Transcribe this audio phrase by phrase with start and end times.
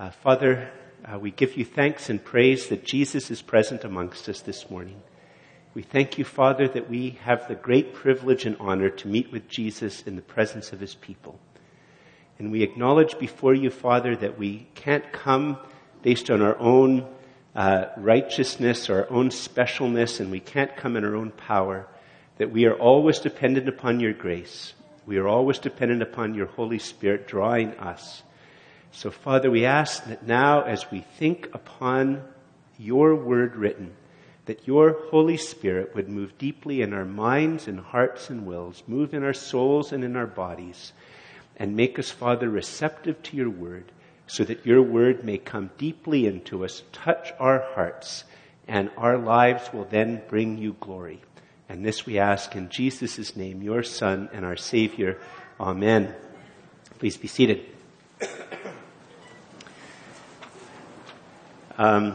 [0.00, 0.66] Uh, Father,
[1.04, 5.02] uh, we give you thanks and praise that Jesus is present amongst us this morning.
[5.74, 9.46] We thank you, Father, that we have the great privilege and honor to meet with
[9.46, 11.38] Jesus in the presence of his people.
[12.38, 15.58] And we acknowledge before you, Father, that we can't come
[16.00, 17.06] based on our own
[17.54, 21.86] uh, righteousness, our own specialness, and we can't come in our own power,
[22.38, 24.72] that we are always dependent upon your grace.
[25.04, 28.22] We are always dependent upon your Holy Spirit drawing us.
[28.92, 32.22] So, Father, we ask that now as we think upon
[32.78, 33.92] your word written,
[34.46, 39.14] that your Holy Spirit would move deeply in our minds and hearts and wills, move
[39.14, 40.92] in our souls and in our bodies,
[41.56, 43.92] and make us, Father, receptive to your word,
[44.26, 48.24] so that your word may come deeply into us, touch our hearts,
[48.66, 51.20] and our lives will then bring you glory.
[51.68, 55.20] And this we ask in Jesus' name, your Son and our Savior.
[55.60, 56.14] Amen.
[56.98, 57.64] Please be seated.
[61.80, 62.14] Um,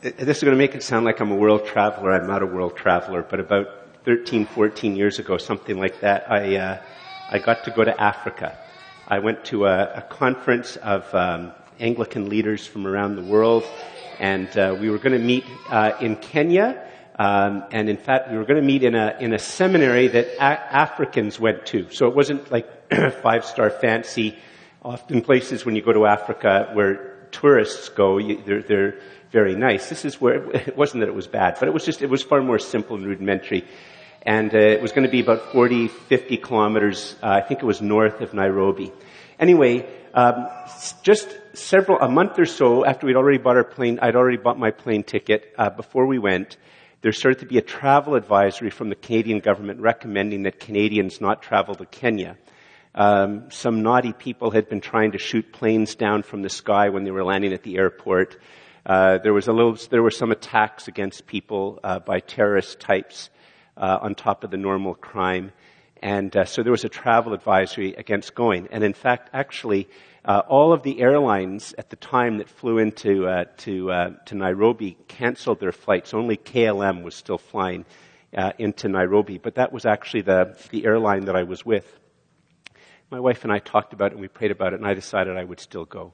[0.00, 2.12] this is going to make it sound like I'm a world traveler.
[2.12, 3.68] I'm not a world traveler, but about
[4.04, 6.82] 13, 14 years ago, something like that, I, uh,
[7.30, 8.58] I got to go to Africa.
[9.06, 13.62] I went to a, a conference of um, Anglican leaders from around the world,
[14.18, 16.82] and uh, we were going to meet uh, in Kenya
[17.18, 20.26] um, and in fact, we were going to meet in a in a seminary that
[20.36, 21.90] a- Africans went to.
[21.90, 22.68] So it wasn't like
[23.22, 24.36] five star fancy.
[24.82, 29.88] Often places when you go to Africa where tourists go, you, they're, they're very nice.
[29.88, 32.22] This is where it wasn't that it was bad, but it was just it was
[32.22, 33.64] far more simple and rudimentary.
[34.22, 37.14] And uh, it was going to be about 40, 50 kilometers.
[37.22, 38.92] Uh, I think it was north of Nairobi.
[39.38, 40.48] Anyway, um,
[41.02, 44.58] just several a month or so after we'd already bought our plane, I'd already bought
[44.58, 46.56] my plane ticket uh, before we went
[47.06, 51.40] there started to be a travel advisory from the Canadian government recommending that Canadians not
[51.40, 52.36] travel to Kenya.
[52.96, 57.04] Um, some naughty people had been trying to shoot planes down from the sky when
[57.04, 58.38] they were landing at the airport.
[58.86, 63.28] Uh, there was a little, there were some attacks against people uh, by terrorist types
[63.76, 65.52] uh, on top of the normal crime,
[66.02, 68.68] and uh, so there was a travel advisory against going.
[68.70, 69.88] And in fact, actually,
[70.24, 74.34] uh, all of the airlines at the time that flew into uh, to, uh, to
[74.34, 76.14] Nairobi canceled their flights.
[76.14, 77.84] Only KLM was still flying
[78.34, 82.00] uh, into Nairobi, but that was actually the, the airline that I was with.
[83.08, 85.36] My wife and I talked about it and we prayed about it, and I decided
[85.36, 86.12] I would still go.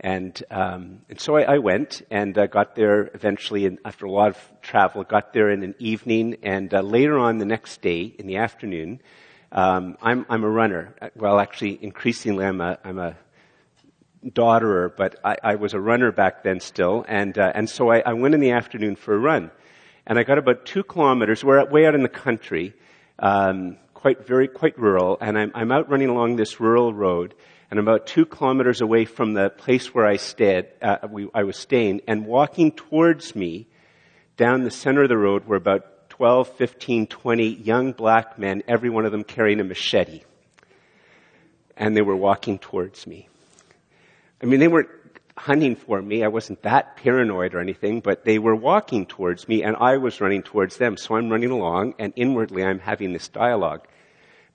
[0.00, 4.10] And, um, and so I, I, went and uh, got there eventually, and after a
[4.10, 8.14] lot of travel, got there in an evening, and uh, later on the next day
[8.18, 9.00] in the afternoon,
[9.52, 10.94] um, I'm, I'm a runner.
[11.16, 13.16] Well, actually, increasingly, I'm a, I'm a
[14.32, 18.00] daughter, but I, I, was a runner back then still, and uh, and so I,
[18.00, 19.50] I, went in the afternoon for a run,
[20.06, 21.44] and I got about two kilometers.
[21.44, 22.74] We're way out in the country,
[23.18, 27.34] um, quite very quite rural, and I'm, I'm out running along this rural road,
[27.70, 30.66] and about two kilometers away from the place where I stayed.
[30.82, 33.66] Uh, we, I was staying, and walking towards me,
[34.36, 38.90] down the center of the road, were about 12, 15, 20 young black men, every
[38.90, 40.20] one of them carrying a machete,
[41.74, 43.30] and they were walking towards me.
[44.42, 44.90] I mean, they weren't
[45.36, 46.24] hunting for me.
[46.24, 50.20] I wasn't that paranoid or anything, but they were walking towards me and I was
[50.20, 50.96] running towards them.
[50.96, 53.86] So I'm running along and inwardly I'm having this dialogue.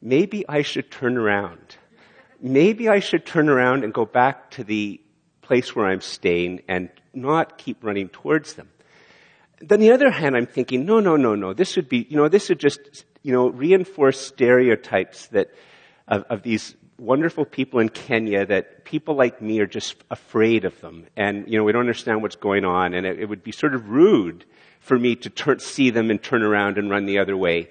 [0.01, 1.75] Maybe I should turn around.
[2.39, 4.99] Maybe I should turn around and go back to the
[5.41, 8.69] place where I'm staying and not keep running towards them.
[9.59, 11.53] Then the other hand, I'm thinking, no, no, no, no.
[11.53, 12.79] This would be, you know, this would just,
[13.21, 15.53] you know, reinforce stereotypes that
[16.07, 20.79] of, of these wonderful people in Kenya that people like me are just afraid of
[20.81, 21.07] them.
[21.17, 22.93] And, you know, we don't understand what's going on.
[22.93, 24.45] And it, it would be sort of rude
[24.79, 27.69] for me to turn, see them and turn around and run the other way.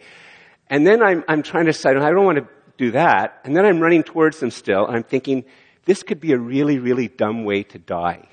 [0.68, 3.40] And then I'm, I'm trying to decide, oh, I don't want to do that.
[3.44, 4.84] And then I'm running towards them still.
[4.86, 5.44] And I'm thinking,
[5.84, 8.28] this could be a really, really dumb way to die.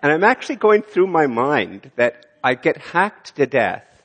[0.00, 3.95] and I'm actually going through my mind that I get hacked to death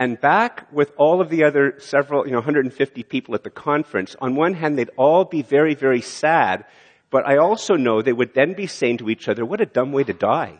[0.00, 4.16] and back with all of the other several, you know, 150 people at the conference,
[4.18, 6.64] on one hand, they'd all be very, very sad,
[7.10, 9.92] but I also know they would then be saying to each other, what a dumb
[9.92, 10.58] way to die.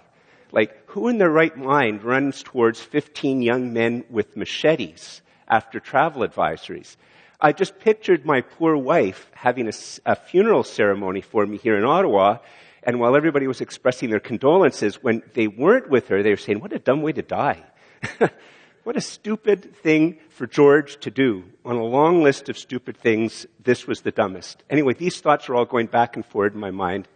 [0.53, 6.21] Like, who in their right mind runs towards 15 young men with machetes after travel
[6.21, 6.97] advisories?
[7.41, 9.73] I just pictured my poor wife having a,
[10.05, 12.39] a funeral ceremony for me here in Ottawa,
[12.83, 16.61] and while everybody was expressing their condolences, when they weren't with her, they were saying,
[16.61, 17.65] what a dumb way to die.
[18.82, 21.44] What a stupid thing for George to do.
[21.67, 24.65] On a long list of stupid things, this was the dumbest.
[24.71, 27.06] Anyway, these thoughts are all going back and forward in my mind.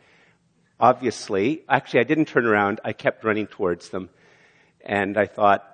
[0.78, 2.80] Obviously, actually, I didn't turn around.
[2.84, 4.10] I kept running towards them.
[4.84, 5.64] And I thought,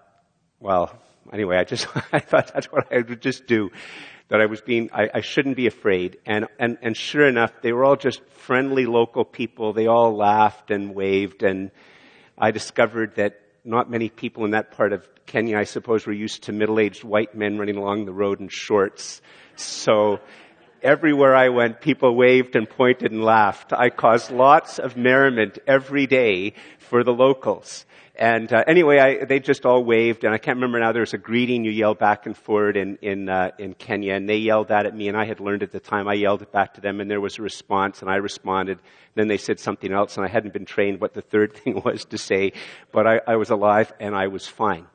[0.60, 0.96] well,
[1.32, 3.70] anyway, I just, I thought that's what I would just do.
[4.28, 6.19] that I was being, I, I shouldn't be afraid.
[6.25, 9.72] And, and, and sure enough, they were all just friendly local people.
[9.72, 11.72] They all laughed and waved and
[12.43, 16.44] I discovered that not many people in that part of Kenya, I suppose, were used
[16.44, 19.22] to middle-aged white men running along the road in shorts.
[19.56, 20.20] So
[20.82, 23.72] everywhere I went, people waved and pointed and laughed.
[23.72, 27.84] I caused lots of merriment every day for the locals.
[28.20, 30.93] And uh, anyway, I, they just all waved, and I can't remember now.
[30.93, 34.28] There was a greeting you yell back and forward in in uh, in Kenya, and
[34.28, 36.06] they yelled that at me, and I had learned at the time.
[36.06, 38.78] I yelled it back to them, and there was a response, and I responded.
[39.14, 42.05] Then they said something else, and I hadn't been trained what the third thing was
[42.11, 42.52] to say,
[42.93, 44.87] but I, I was alive and I was fine.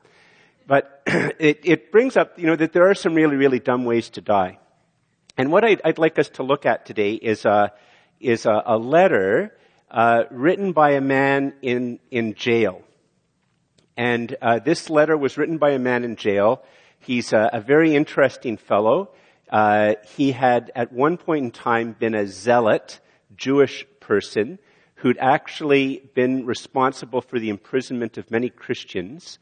[0.68, 4.08] But it, it brings up, you know, that there are some really, really dumb ways
[4.10, 4.60] to die.
[5.36, 7.72] And what I'd, I'd like us to look at today is a,
[8.20, 9.52] is a, a letter
[9.90, 12.82] uh, written by a man in, in jail.
[13.96, 16.62] And uh, this letter was written by a man in jail.
[17.00, 19.10] He's a, a very interesting fellow.
[19.50, 23.00] Uh, he had at one point in time been a zealot
[23.36, 24.58] Jewish person
[24.96, 29.38] who'd actually been responsible for the imprisonment of many Christians,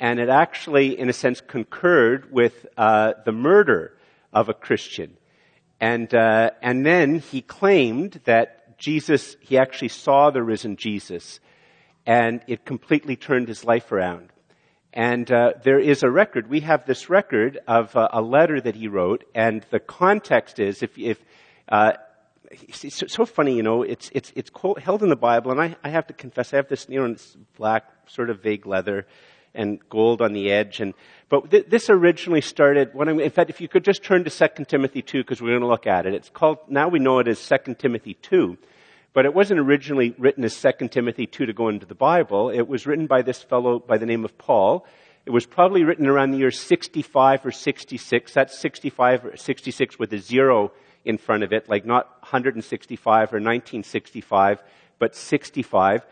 [0.00, 3.96] and it actually, in a sense, concurred with uh, the murder
[4.32, 5.16] of a Christian.
[5.80, 11.38] And uh, and then he claimed that Jesus, he actually saw the risen Jesus
[12.06, 14.30] and it completely turned his life around.
[14.92, 16.48] And uh, there is a record.
[16.48, 20.82] We have this record of uh, a letter that he wrote, and the context is
[20.82, 21.18] if, if
[21.68, 21.94] uh,
[22.50, 25.88] it's so funny, you know, it's it's it's held in the Bible, and I, I
[25.88, 29.06] have to confess, I have this, you know, it's black, sort of vague leather,
[29.54, 30.94] and gold on the edge, and
[31.28, 32.90] but th- this originally started.
[32.92, 35.50] When I, in fact, if you could just turn to Second Timothy two, because we're
[35.50, 36.14] going to look at it.
[36.14, 38.58] It's called now we know it as Second Timothy two.
[39.14, 42.50] But it wasn't originally written as 2 Timothy 2 to go into the Bible.
[42.50, 44.84] It was written by this fellow by the name of Paul.
[45.24, 48.34] It was probably written around the year 65 or 66.
[48.34, 50.72] That's 65 or 66 with a zero
[51.04, 54.62] in front of it, like not 165 or 1965,
[54.98, 56.04] but 65.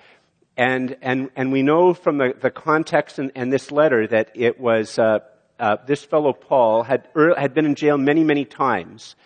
[0.57, 4.61] And, and, and we know from the, the context and, and this letter that it
[4.61, 5.21] was, uh,
[5.59, 9.17] uh, this fellow Paul had, had been in jail many, many times.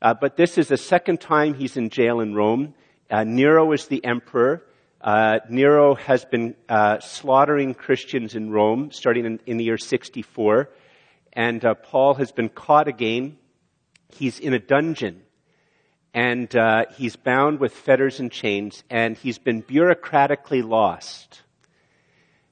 [0.00, 2.74] Uh, but this is the second time he's in jail in Rome.
[3.10, 4.62] Uh, Nero is the emperor.
[5.00, 10.68] Uh, Nero has been uh, slaughtering Christians in Rome starting in, in the year 64.
[11.32, 13.38] And uh, Paul has been caught again.
[14.10, 15.22] He's in a dungeon.
[16.12, 18.84] And uh, he's bound with fetters and chains.
[18.90, 21.42] And he's been bureaucratically lost.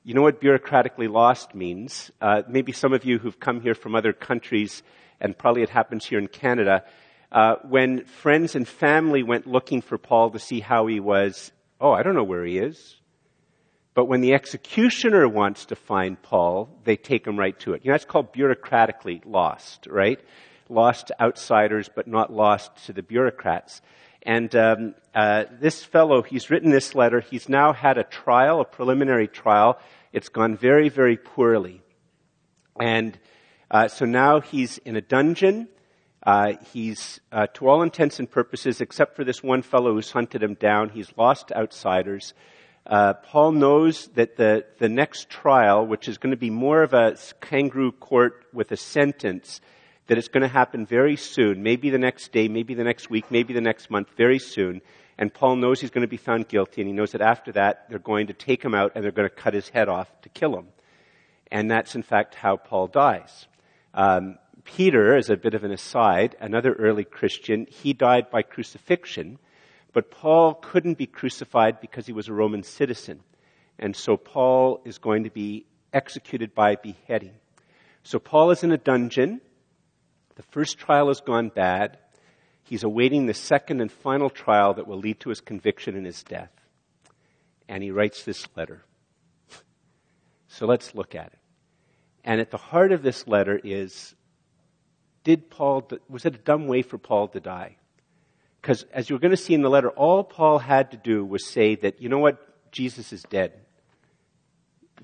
[0.04, 2.10] You know what bureaucratically lost means?
[2.20, 4.82] Uh, maybe some of you who've come here from other countries,
[5.20, 6.84] and probably it happens here in Canada,
[7.32, 11.92] uh, when friends and family went looking for Paul to see how he was, oh,
[11.92, 12.96] I don't know where he is.
[13.94, 17.84] But when the executioner wants to find Paul, they take him right to it.
[17.84, 20.20] You know, that's called bureaucratically lost, right?
[20.68, 23.80] Lost to outsiders, but not lost to the bureaucrats.
[24.22, 27.20] And um, uh, this fellow, he's written this letter.
[27.20, 29.78] He's now had a trial, a preliminary trial.
[30.12, 31.80] It's gone very, very poorly.
[32.78, 33.18] And
[33.70, 35.68] uh, so now he's in a dungeon.
[36.26, 40.42] Uh, he's, uh, to all intents and purposes, except for this one fellow who's hunted
[40.42, 42.34] him down, he's lost outsiders.
[42.84, 46.92] Uh, Paul knows that the, the next trial, which is going to be more of
[46.94, 49.60] a kangaroo court with a sentence,
[50.08, 53.30] that it's going to happen very soon, maybe the next day, maybe the next week,
[53.30, 54.80] maybe the next month, very soon.
[55.18, 57.88] And Paul knows he's going to be found guilty, and he knows that after that,
[57.88, 60.28] they're going to take him out and they're going to cut his head off to
[60.28, 60.66] kill him.
[61.52, 63.46] And that's in fact how Paul dies.
[63.94, 69.38] Um, Peter, as a bit of an aside, another early Christian, he died by crucifixion,
[69.92, 73.20] but Paul couldn't be crucified because he was a Roman citizen.
[73.78, 77.34] And so Paul is going to be executed by beheading.
[78.02, 79.40] So Paul is in a dungeon.
[80.34, 81.98] The first trial has gone bad.
[82.62, 86.22] He's awaiting the second and final trial that will lead to his conviction and his
[86.24, 86.50] death.
[87.68, 88.84] And he writes this letter.
[90.48, 91.38] So let's look at it.
[92.24, 94.14] And at the heart of this letter is
[95.26, 97.78] did Paul, was it a dumb way for Paul to die?
[98.62, 101.44] Because as you're going to see in the letter, all Paul had to do was
[101.44, 102.38] say that, you know what,
[102.70, 103.52] Jesus is dead.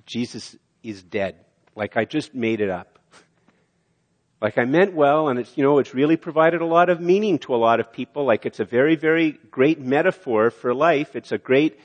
[0.06, 1.44] Jesus is dead.
[1.74, 3.00] Like I just made it up.
[4.40, 7.40] Like I meant well, and it's, you know, it's really provided a lot of meaning
[7.40, 8.24] to a lot of people.
[8.24, 11.16] Like it's a very, very great metaphor for life.
[11.16, 11.80] It's a great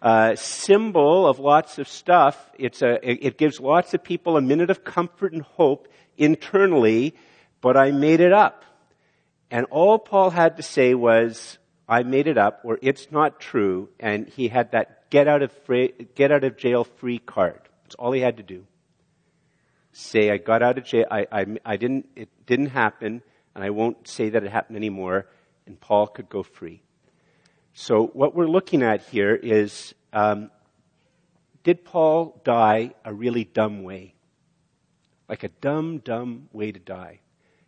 [0.00, 2.36] uh, symbol of lots of stuff.
[2.56, 7.16] It's a, it gives lots of people a minute of comfort and hope internally
[7.60, 8.64] but I made it up.
[9.50, 13.88] And all Paul had to say was, I made it up, or it's not true,
[13.98, 17.60] and he had that get out of, free, get out of jail free card.
[17.82, 18.64] That's all he had to do.
[19.92, 23.22] Say, I got out of jail, I, I, I didn't, it didn't happen,
[23.56, 25.26] and I won't say that it happened anymore,
[25.66, 26.80] and Paul could go free.
[27.72, 30.50] So what we're looking at here is, um,
[31.64, 34.14] did Paul die a really dumb way?
[35.28, 37.20] Like a dumb, dumb way to die.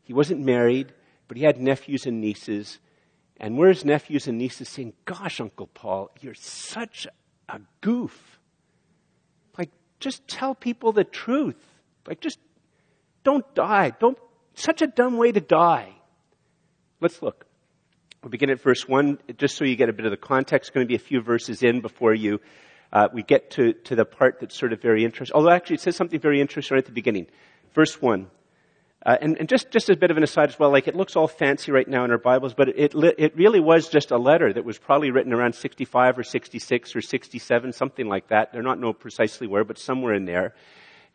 [0.03, 0.93] He wasn't married,
[1.29, 2.79] but he had nephews and nieces.
[3.39, 7.07] And were his nephews and nieces saying, Gosh, Uncle Paul, you're such
[7.49, 8.39] a goof.
[9.59, 11.57] Like, just tell people the truth.
[12.07, 12.39] Like, just
[13.25, 13.93] don't die.
[13.99, 14.19] Don't,
[14.55, 15.93] such a dumb way to die.
[17.01, 17.47] Let's look.
[18.23, 20.69] We'll begin at verse 1, just so you get a bit of the context.
[20.69, 22.41] It's going to be a few verses in before you,
[22.93, 25.35] uh, we get to, to the part that's sort of very interesting.
[25.35, 27.27] Although actually it says something very interesting right at the beginning.
[27.75, 28.31] Verse 1.
[29.05, 31.17] Uh, and, and, just, just a bit of an aside as well, like it looks
[31.17, 34.53] all fancy right now in our Bibles, but it, it really was just a letter
[34.53, 38.53] that was probably written around 65 or 66 or 67, something like that.
[38.53, 40.55] They're not know precisely where, but somewhere in there.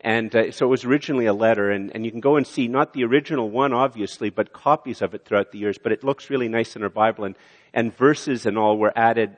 [0.02, 2.68] And uh, so it was originally a letter, and, and you can go and see
[2.68, 5.78] not the original one, obviously, but copies of it throughout the years.
[5.78, 7.36] But it looks really nice in our Bible, and,
[7.72, 9.34] and verses and all were added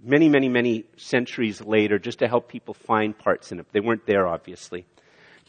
[0.00, 3.66] many, many, many centuries later just to help people find parts in it.
[3.72, 4.86] They weren't there, obviously.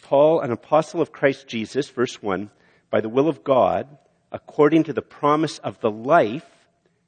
[0.03, 2.49] Paul, an apostle of Christ Jesus, verse 1,
[2.91, 3.97] by the will of God,
[4.31, 6.45] according to the promise of the life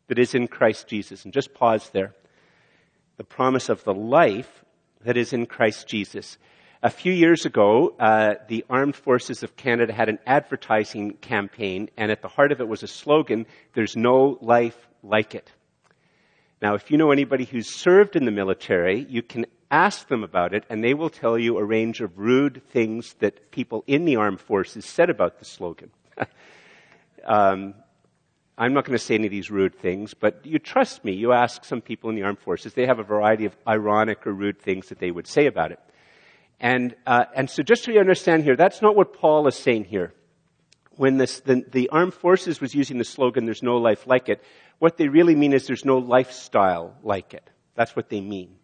[0.08, 1.26] that is in Christ Jesus.
[1.26, 2.14] And just pause there.
[3.18, 4.64] The promise of the life
[5.04, 6.38] that is in Christ Jesus.
[6.82, 12.12] A few years ago, uh, the Armed Forces of Canada had an advertising campaign, and
[12.12, 15.52] at the heart of it was a slogan, There's no life like it.
[16.62, 20.54] Now, if you know anybody who's served in the military, you can ask them about
[20.54, 24.16] it, and they will tell you a range of rude things that people in the
[24.16, 25.92] armed forces said about the slogan.
[27.26, 27.74] um,
[28.58, 31.14] I'm not going to say any of these rude things, but you trust me.
[31.14, 34.34] You ask some people in the armed forces, they have a variety of ironic or
[34.34, 35.80] rude things that they would say about it.
[36.60, 39.86] And, uh, and so just so you understand here, that's not what Paul is saying
[39.86, 40.14] here.
[40.92, 44.42] When this, the, the armed forces was using the slogan, there's no life like it,
[44.80, 47.50] what they really mean is there's no lifestyle like it.
[47.76, 48.56] That's what they mean.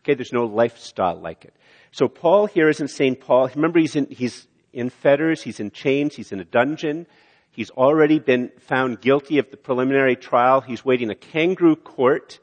[0.00, 1.54] Okay, there's no lifestyle like it.
[1.92, 6.16] So Paul here isn't saying Paul, remember he's in, he's in fetters, he's in chains,
[6.16, 7.06] he's in a dungeon.
[7.50, 10.60] He's already been found guilty of the preliminary trial.
[10.60, 12.38] He's waiting a kangaroo court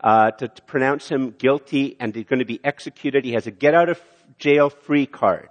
[0.00, 3.24] uh, to, to, pronounce him guilty and he's going to be executed.
[3.24, 4.00] He has a get out of
[4.38, 5.48] jail free card.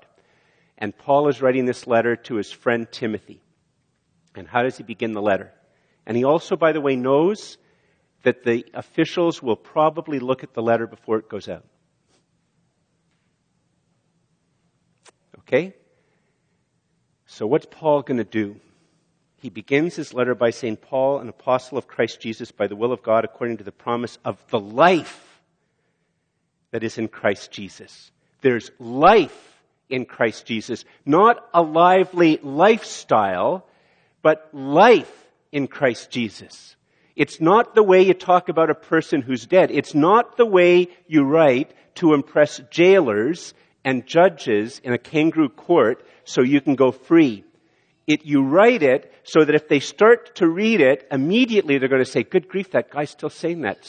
[0.77, 3.41] And Paul is writing this letter to his friend Timothy.
[4.36, 5.51] And how does he begin the letter?
[6.05, 7.57] And he also, by the way, knows
[8.24, 11.65] that the officials will probably look at the letter before it goes out.
[15.39, 15.74] Okay?
[17.25, 18.56] So what's Paul going to do?
[19.38, 22.94] He begins his letter by saying, Paul, an apostle of Christ Jesus, by the will
[22.94, 25.42] of God, according to the promise of the life
[26.72, 28.12] that is in Christ Jesus.
[28.42, 30.86] There's life in Christ Jesus.
[31.06, 33.65] Not a lively lifestyle,
[34.22, 35.12] but life
[35.51, 36.75] in Christ Jesus.
[37.15, 39.70] It's not the way you talk about a person who's dead.
[39.72, 43.53] It's not the way you write to impress jailers
[43.86, 47.43] and judges in a kangaroo court so you can go free.
[48.08, 52.03] It, you write it so that if they start to read it, immediately they're going
[52.03, 53.84] to say, good grief, that guy's still saying that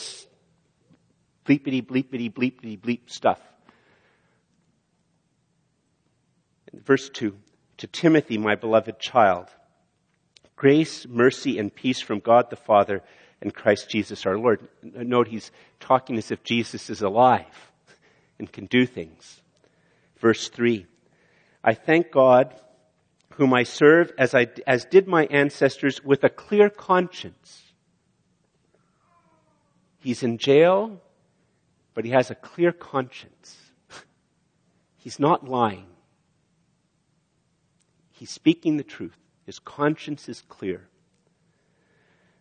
[1.46, 3.40] bleepity, bleepity, bleepity, bleep stuff.
[6.72, 7.36] Verse 2
[7.78, 9.48] To Timothy, my beloved child,
[10.56, 13.02] grace, mercy, and peace from God the Father
[13.40, 14.68] and Christ Jesus our Lord.
[14.82, 17.72] Note he's talking as if Jesus is alive
[18.38, 19.42] and can do things.
[20.18, 20.86] Verse 3
[21.62, 22.54] I thank God
[23.34, 27.62] whom I serve as, I, as did my ancestors with a clear conscience.
[29.98, 31.00] He's in jail,
[31.94, 33.56] but he has a clear conscience.
[34.96, 35.86] He's not lying.
[38.12, 39.18] He's speaking the truth.
[39.44, 40.88] His conscience is clear.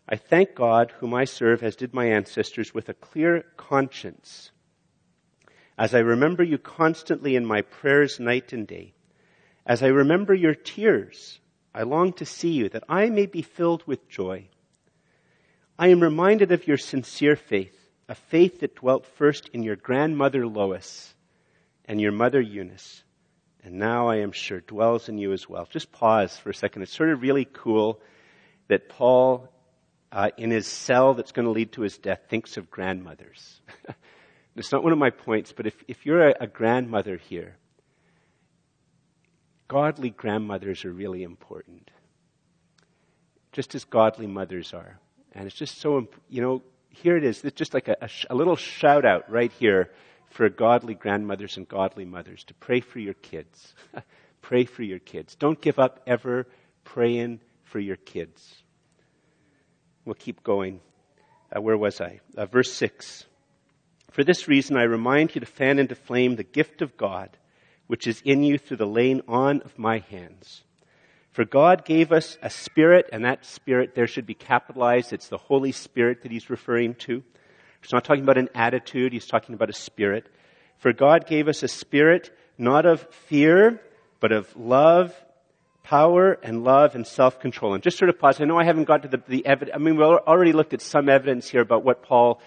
[0.08, 4.52] I thank God, whom I serve, as did my ancestors, with a clear conscience,
[5.78, 8.94] as I remember you constantly in my prayers night and day.
[9.66, 11.40] As I remember your tears,
[11.74, 14.50] I long to see you, that I may be filled with joy.
[15.80, 20.46] I am reminded of your sincere faith, a faith that dwelt first in your grandmother
[20.46, 21.16] Lois
[21.86, 23.03] and your mother Eunice
[23.64, 25.66] and now I am sure dwells in you as well.
[25.70, 26.82] Just pause for a second.
[26.82, 28.02] It's sort of really cool
[28.68, 29.50] that Paul,
[30.12, 33.62] uh, in his cell that's going to lead to his death, thinks of grandmothers.
[34.56, 37.56] it's not one of my points, but if, if you're a, a grandmother here,
[39.70, 41.90] godly grandmothers are really important.
[43.54, 45.00] Just as godly mothers are.
[45.32, 47.44] And it's just so, you know, here it is.
[47.46, 49.90] It's just like a, a, a little shout out right here
[50.34, 53.76] for godly grandmothers and godly mothers to pray for your kids.
[54.42, 55.36] pray for your kids.
[55.36, 56.48] Don't give up ever
[56.84, 58.64] praying for your kids.
[60.06, 60.82] We'll keep going.
[61.56, 62.20] Uh, where was I?
[62.36, 63.26] Uh, verse 6.
[64.12, 67.38] For this reason, I remind you to fan into flame the gift of God,
[67.86, 70.64] which is in you through the laying on of my hands.
[71.30, 75.14] For God gave us a spirit, and that spirit there should be capitalized.
[75.14, 77.24] It's the Holy Spirit that he's referring to.
[77.84, 80.26] He's not talking about an attitude, he's talking about a spirit.
[80.78, 83.80] For God gave us a spirit not of fear,
[84.20, 85.14] but of love,
[85.84, 87.76] power, and love and self-control.
[87.76, 88.42] And just sort of pause.
[88.42, 89.76] I know I haven't got to the, the evidence.
[89.76, 92.42] I mean, we've already looked at some evidence here about what Paul,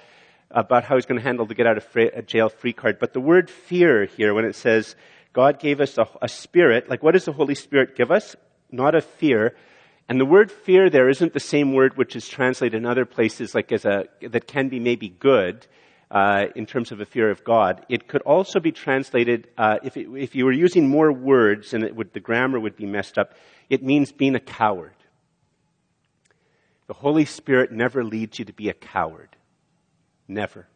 [0.50, 2.98] about how he's going to handle the get out of a jail free card.
[2.98, 4.96] But the word fear here, when it says
[5.32, 8.34] God gave us a, a spirit, like what does the Holy Spirit give us?
[8.70, 9.54] not of fear.
[10.08, 13.54] And the word fear there isn't the same word which is translated in other places
[13.54, 15.66] like as a, that can be maybe good,
[16.10, 17.84] uh, in terms of a fear of God.
[17.88, 21.84] It could also be translated, uh, if, it, if you were using more words and
[21.96, 23.34] would, the grammar would be messed up,
[23.68, 24.94] it means being a coward.
[26.86, 29.30] The Holy Spirit never leads you to be a coward.
[30.28, 30.68] Never.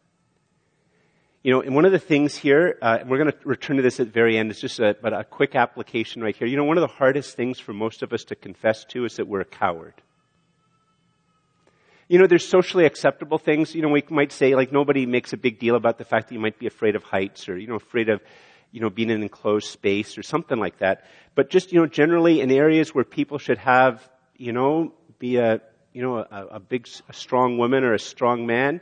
[1.43, 3.99] You know, and one of the things here, uh, we're going to return to this
[3.99, 6.47] at the very end, it's just a, but a quick application right here.
[6.47, 9.15] You know, one of the hardest things for most of us to confess to is
[9.15, 9.95] that we're a coward.
[12.07, 13.73] You know, there's socially acceptable things.
[13.73, 16.35] You know, we might say, like, nobody makes a big deal about the fact that
[16.35, 18.21] you might be afraid of heights or, you know, afraid of,
[18.71, 21.05] you know, being in an enclosed space or something like that.
[21.33, 24.07] But just, you know, generally in areas where people should have,
[24.37, 28.45] you know, be a, you know, a, a big, a strong woman or a strong
[28.45, 28.81] man,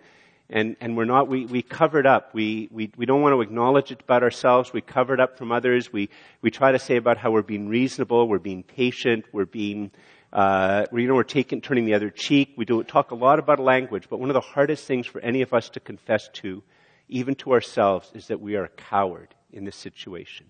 [0.50, 2.34] and, and we're not, we, we cover it up.
[2.34, 4.74] We, we, we don't want to acknowledge it about ourselves.
[4.74, 5.94] We cover it up from others.
[5.94, 6.10] We,
[6.42, 9.92] we try to say about how we're being reasonable, we're being patient, we're being,
[10.34, 12.54] uh, you know, we're taking, turning the other cheek.
[12.58, 15.44] We do talk a lot about language, but one of the hardest things for any
[15.44, 16.64] of us to confess to,
[17.08, 20.48] even to ourselves, is that we are a coward in this situation.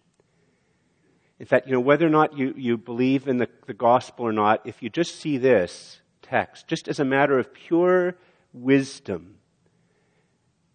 [1.39, 4.33] In fact, you know, whether or not you, you believe in the, the gospel or
[4.33, 8.17] not, if you just see this text, just as a matter of pure
[8.51, 9.38] wisdom,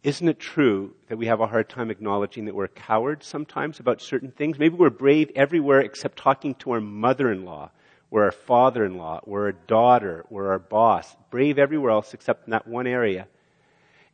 [0.05, 4.03] isn't it true that we have a hard time acknowledging that we're cowards sometimes about
[4.03, 4.59] certain things?
[4.59, 7.71] Maybe we're brave everywhere except talking to our mother-in-law,
[8.11, 11.17] or our father-in-law, or our daughter, or our boss.
[11.31, 13.27] Brave everywhere else except in that one area.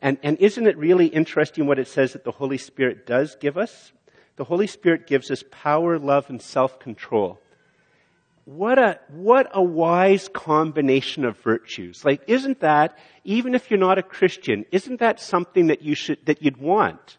[0.01, 3.59] And, and isn't it really interesting what it says that the Holy Spirit does give
[3.59, 3.93] us?
[4.37, 7.41] The Holy Spirit gives us power, love, and self-control
[8.51, 12.05] what a, what a wise combination of virtues.
[12.05, 16.19] Like, isn't that, even if you're not a Christian, isn't that something that you should,
[16.27, 17.17] that you'd want?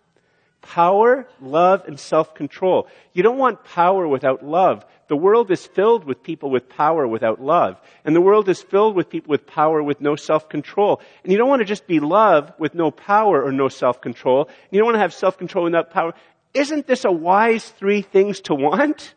[0.62, 2.90] Power, love, and self-control.
[3.14, 4.86] You don't want power without love.
[5.08, 7.80] The world is filled with people with power without love.
[8.04, 11.00] And the world is filled with people with power with no self-control.
[11.24, 14.50] And you don't want to just be love with no power or no self-control.
[14.70, 16.14] You don't want to have self-control without power.
[16.54, 19.14] Isn't this a wise three things to want?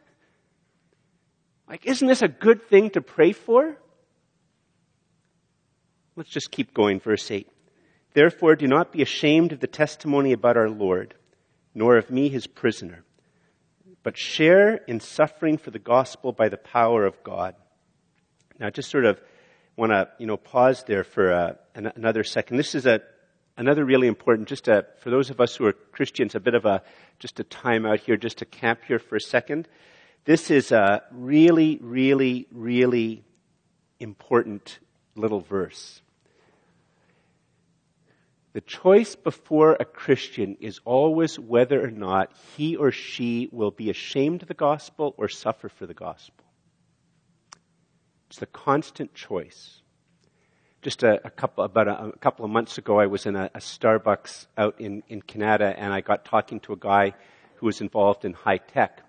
[1.69, 3.77] Like, isn't this a good thing to pray for?
[6.17, 7.01] Let's just keep going.
[7.01, 7.49] Verse 8.
[8.13, 11.15] Therefore, do not be ashamed of the testimony about our Lord,
[11.75, 13.05] nor of me, his prisoner,
[14.05, 17.57] but share in suffering for the gospel by the power of God.
[18.61, 19.21] Now, just sort of
[19.77, 22.57] want to, you know, pause there for uh, an- another second.
[22.57, 23.01] This is a
[23.57, 26.65] another really important, just a, for those of us who are Christians, a bit of
[26.65, 26.83] a
[27.19, 29.69] just a time out here, just to camp here for a second.
[30.25, 33.25] This is a really, really, really
[34.01, 34.79] important
[35.17, 36.01] little verse.
[38.55, 43.91] The choice before a Christian is always whether or not he or she will be
[43.91, 46.45] ashamed of the gospel or suffer for the gospel.
[48.31, 49.83] It's the constant choice.
[50.81, 53.51] Just a, a couple, about a, a, couple of months ago, I was in a,
[53.55, 57.15] a Starbucks out in, in Canada and I got talking to a guy
[57.57, 59.04] who was involved in high tech.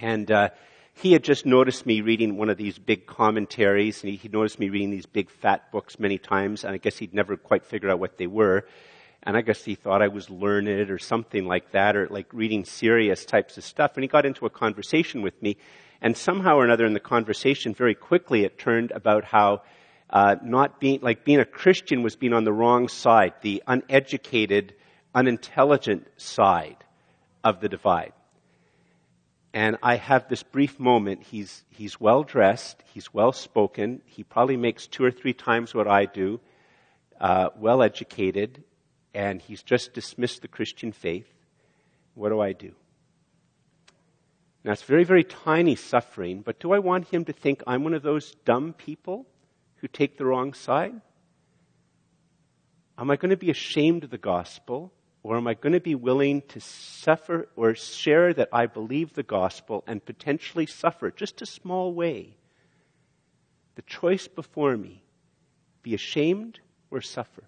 [0.00, 0.48] And uh,
[0.94, 4.68] he had just noticed me reading one of these big commentaries, and he, noticed me
[4.68, 7.98] reading these big fat books many times, and I guess he'd never quite figured out
[7.98, 8.66] what they were.
[9.22, 12.64] And I guess he thought I was learned or something like that, or like reading
[12.64, 13.92] serious types of stuff.
[13.94, 15.56] And he got into a conversation with me,
[16.00, 19.62] and somehow or another in the conversation, very quickly it turned about how
[20.08, 24.74] uh, not being like being a Christian was being on the wrong side, the uneducated,
[25.14, 26.84] unintelligent side
[27.44, 28.12] of the divide.
[29.52, 31.24] And I have this brief moment.
[31.24, 32.82] He's, he's well dressed.
[32.94, 34.00] He's well spoken.
[34.04, 36.40] He probably makes two or three times what I do.
[37.20, 38.62] Uh, well educated.
[39.12, 41.26] And he's just dismissed the Christian faith.
[42.14, 42.74] What do I do?
[44.62, 47.94] Now it's very, very tiny suffering, but do I want him to think I'm one
[47.94, 49.26] of those dumb people
[49.76, 51.00] who take the wrong side?
[52.98, 54.92] Am I going to be ashamed of the gospel?
[55.22, 59.22] Or am I going to be willing to suffer or share that I believe the
[59.22, 62.36] gospel and potentially suffer just a small way?
[63.80, 65.02] the choice before me,
[65.82, 67.44] be ashamed or suffer.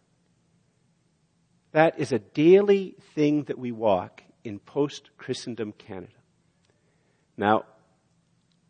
[1.72, 6.12] That is a daily thing that we walk in post Christendom Canada.
[7.36, 7.64] Now,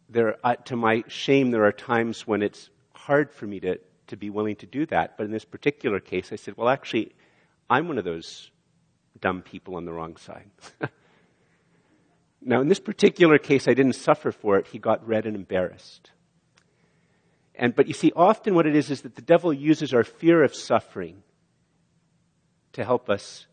[0.09, 4.17] there, uh, to my shame, there are times when it's hard for me to, to
[4.17, 5.17] be willing to do that.
[5.17, 7.13] But in this particular case, I said, well, actually,
[7.71, 8.51] I'm one of those
[9.21, 10.51] dumb people on the wrong side.
[12.41, 14.67] now, in this particular case, I didn't suffer for it.
[14.69, 16.11] He got red and embarrassed.
[17.55, 20.43] And, but you see, often what it is is that the devil uses our fear
[20.43, 21.23] of suffering
[22.73, 23.47] to help us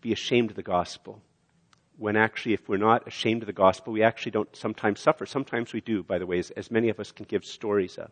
[0.00, 1.22] be ashamed of the gospel.
[1.96, 5.26] When actually, if we're not ashamed of the gospel, we actually don't sometimes suffer.
[5.26, 8.10] Sometimes we do, by the way, as, as many of us can give stories of.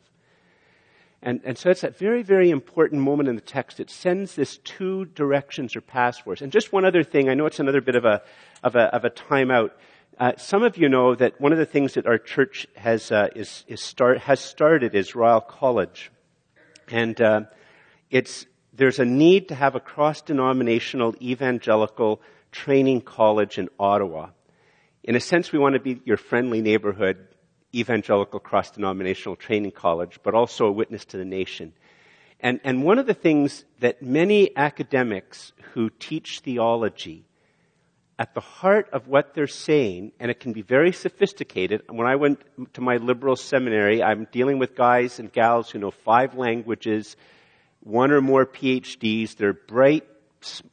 [1.22, 3.80] And, and so it's that very, very important moment in the text.
[3.80, 6.40] It sends this two directions or paths for us.
[6.40, 8.22] And just one other thing, I know it's another bit of a,
[8.62, 9.70] of a, of a timeout.
[10.18, 13.28] Uh, some of you know that one of the things that our church has, uh,
[13.34, 16.10] is, is start, has started is Royal College.
[16.88, 17.40] And uh,
[18.10, 22.20] it's there's a need to have a cross-denominational evangelical
[22.52, 24.28] training college in Ottawa.
[25.02, 27.26] In a sense, we want to be your friendly neighborhood
[27.78, 31.72] evangelical cross-denominational training college, but also a witness to the nation.
[32.40, 37.24] And, and one of the things that many academics who teach theology,
[38.18, 41.82] at the heart of what they're saying, and it can be very sophisticated.
[41.88, 42.40] When I went
[42.74, 47.16] to my liberal seminary, I'm dealing with guys and gals who know five languages,
[47.80, 49.36] one or more PhDs.
[49.36, 50.06] They're bright,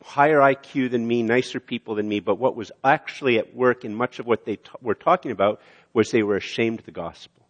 [0.01, 3.93] higher IQ than me, nicer people than me, but what was actually at work in
[3.93, 5.61] much of what they t- were talking about
[5.93, 7.45] was they were ashamed of the gospel.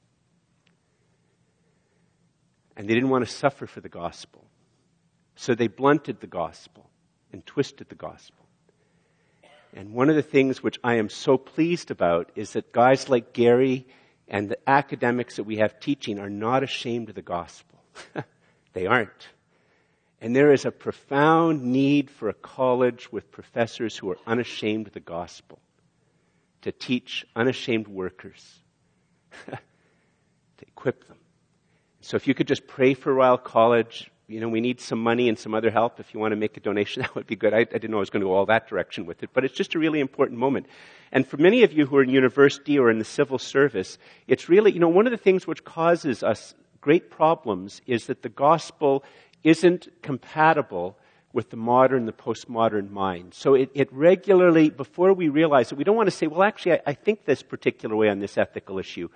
[2.75, 4.43] And they didn't want to suffer for the gospel.
[5.35, 6.89] So they blunted the gospel
[7.31, 8.45] and twisted the gospel.
[9.75, 13.33] And one of the things which I am so pleased about is that guys like
[13.33, 13.87] Gary
[14.27, 17.79] and the academics that we have teaching are not ashamed of the gospel.
[18.73, 19.27] they aren't.
[20.21, 24.93] And there is a profound need for a college with professors who are unashamed of
[24.93, 25.59] the gospel
[26.63, 28.59] to teach unashamed workers,
[29.47, 29.57] to
[30.67, 31.17] equip them.
[32.01, 35.29] So if you could just pray for Royal College, you know, we need some money
[35.29, 35.99] and some other help.
[35.99, 37.53] If you want to make a donation, that would be good.
[37.53, 39.45] I, I didn't know I was going to go all that direction with it, but
[39.45, 40.67] it's just a really important moment.
[41.11, 43.97] And for many of you who are in university or in the civil service,
[44.27, 48.21] it's really, you know, one of the things which causes us great problems is that
[48.21, 49.03] the gospel
[49.43, 50.97] isn't compatible
[51.33, 53.33] with the modern, the postmodern mind.
[53.33, 56.73] So it, it, regularly, before we realize it, we don't want to say, well, actually,
[56.73, 59.09] I, I, think this particular way on this ethical issue.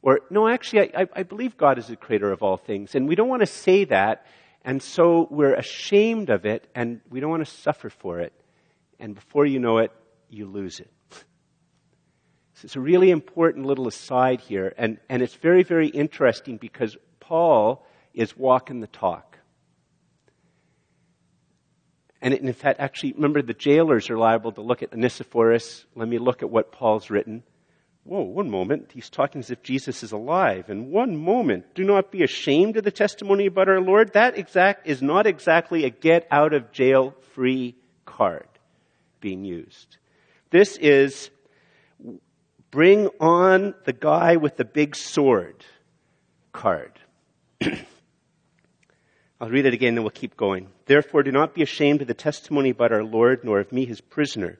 [0.00, 2.94] Or, no, actually, I, I believe God is the creator of all things.
[2.94, 4.24] And we don't want to say that,
[4.64, 8.32] and so we're ashamed of it, and we don't want to suffer for it.
[9.00, 9.90] And before you know it,
[10.30, 10.90] you lose it.
[12.56, 16.96] So it's a really important little aside here, and, and it's very, very interesting because
[17.18, 17.84] Paul
[18.14, 19.33] is walking the talk.
[22.24, 25.84] And in fact, actually, remember the jailers are liable to look at Onesiphorus.
[25.94, 27.42] Let me look at what Paul's written.
[28.04, 28.92] Whoa, one moment.
[28.94, 30.70] He's talking as if Jesus is alive.
[30.70, 31.74] And one moment.
[31.74, 34.14] Do not be ashamed of the testimony about our Lord.
[34.14, 38.48] That exact is not exactly a get out of jail free card
[39.20, 39.98] being used.
[40.48, 41.28] This is
[42.70, 45.62] bring on the guy with the big sword
[46.52, 46.98] card.
[49.44, 50.68] I'll read it again and we'll keep going.
[50.86, 54.00] Therefore, do not be ashamed of the testimony about our Lord, nor of me, his
[54.00, 54.58] prisoner,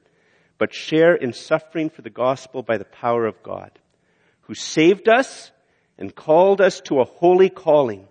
[0.58, 3.70] but share in suffering for the gospel by the power of God,
[4.42, 5.52] who saved us
[5.96, 8.06] and called us to a holy calling,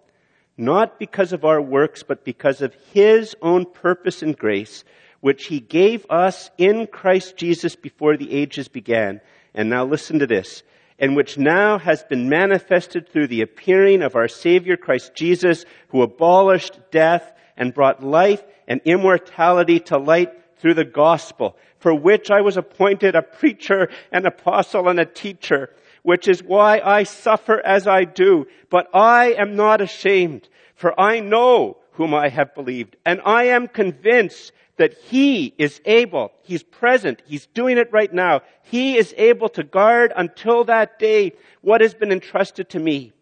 [0.57, 4.83] not because of our works, but because of his own purpose and grace,
[5.19, 9.21] which he gave us in Christ Jesus before the ages began.
[9.53, 10.63] And now listen to this
[10.99, 16.01] and which now has been manifested through the appearing of our Savior Christ Jesus, who
[16.01, 22.41] abolished death and brought life and immortality to light through the gospel, for which I
[22.41, 25.69] was appointed a preacher, an apostle, and a teacher,
[26.03, 28.45] which is why I suffer as I do.
[28.69, 33.67] But I am not ashamed, for I know whom I have believed, and I am
[33.67, 38.41] convinced that He is able, He's present, He's doing it right now.
[38.63, 43.13] He is able to guard until that day what has been entrusted to me.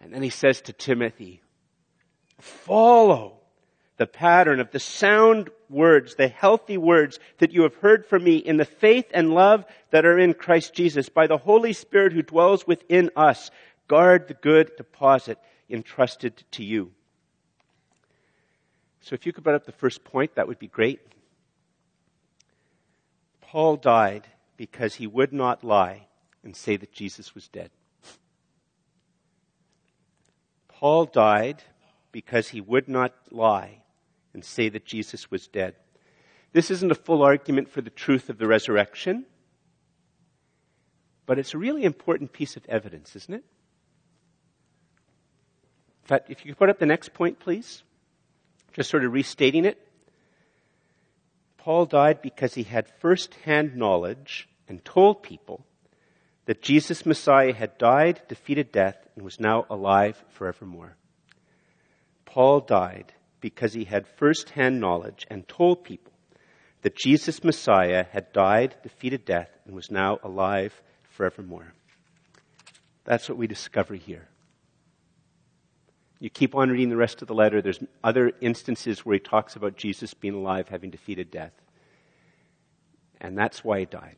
[0.00, 1.42] And then He says to Timothy,
[2.38, 3.38] follow
[3.96, 8.36] the pattern of the sound words, the healthy words that you have heard from me
[8.36, 12.22] in the faith and love that are in Christ Jesus by the Holy Spirit who
[12.22, 13.50] dwells within us.
[13.88, 15.38] Guard the good deposit
[15.70, 16.92] entrusted to you.
[19.02, 21.00] So if you could put up the first point, that would be great.
[23.40, 26.06] Paul died because he would not lie
[26.44, 27.70] and say that Jesus was dead.
[30.68, 31.64] Paul died
[32.12, 33.82] because he would not lie
[34.32, 35.74] and say that Jesus was dead.
[36.52, 39.26] This isn't a full argument for the truth of the resurrection,
[41.26, 43.44] but it's a really important piece of evidence, isn't it?
[46.02, 47.82] In fact, if you could put up the next point, please,
[48.72, 49.78] just sort of restating it.
[51.58, 55.64] Paul died because he had first hand knowledge and told people
[56.46, 60.96] that Jesus Messiah had died, defeated death, and was now alive forevermore.
[62.24, 66.12] Paul died because he had first hand knowledge and told people
[66.82, 71.74] that Jesus Messiah had died, defeated death, and was now alive forevermore.
[73.04, 74.28] That's what we discover here.
[76.22, 79.56] You keep on reading the rest of the letter, there's other instances where he talks
[79.56, 81.50] about Jesus being alive, having defeated death.
[83.20, 84.14] And that's why he died.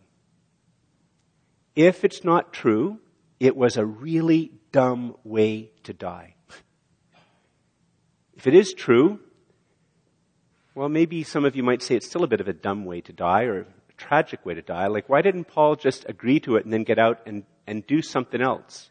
[1.75, 2.99] If it's not true,
[3.41, 6.35] it was a really dumb way to die.
[8.35, 9.19] If it is true,
[10.75, 13.01] well, maybe some of you might say it's still a bit of a dumb way
[13.01, 14.89] to die or a tragic way to die.
[14.89, 18.03] Like, why didn't Paul just agree to it and then get out and, and do
[18.03, 18.91] something else?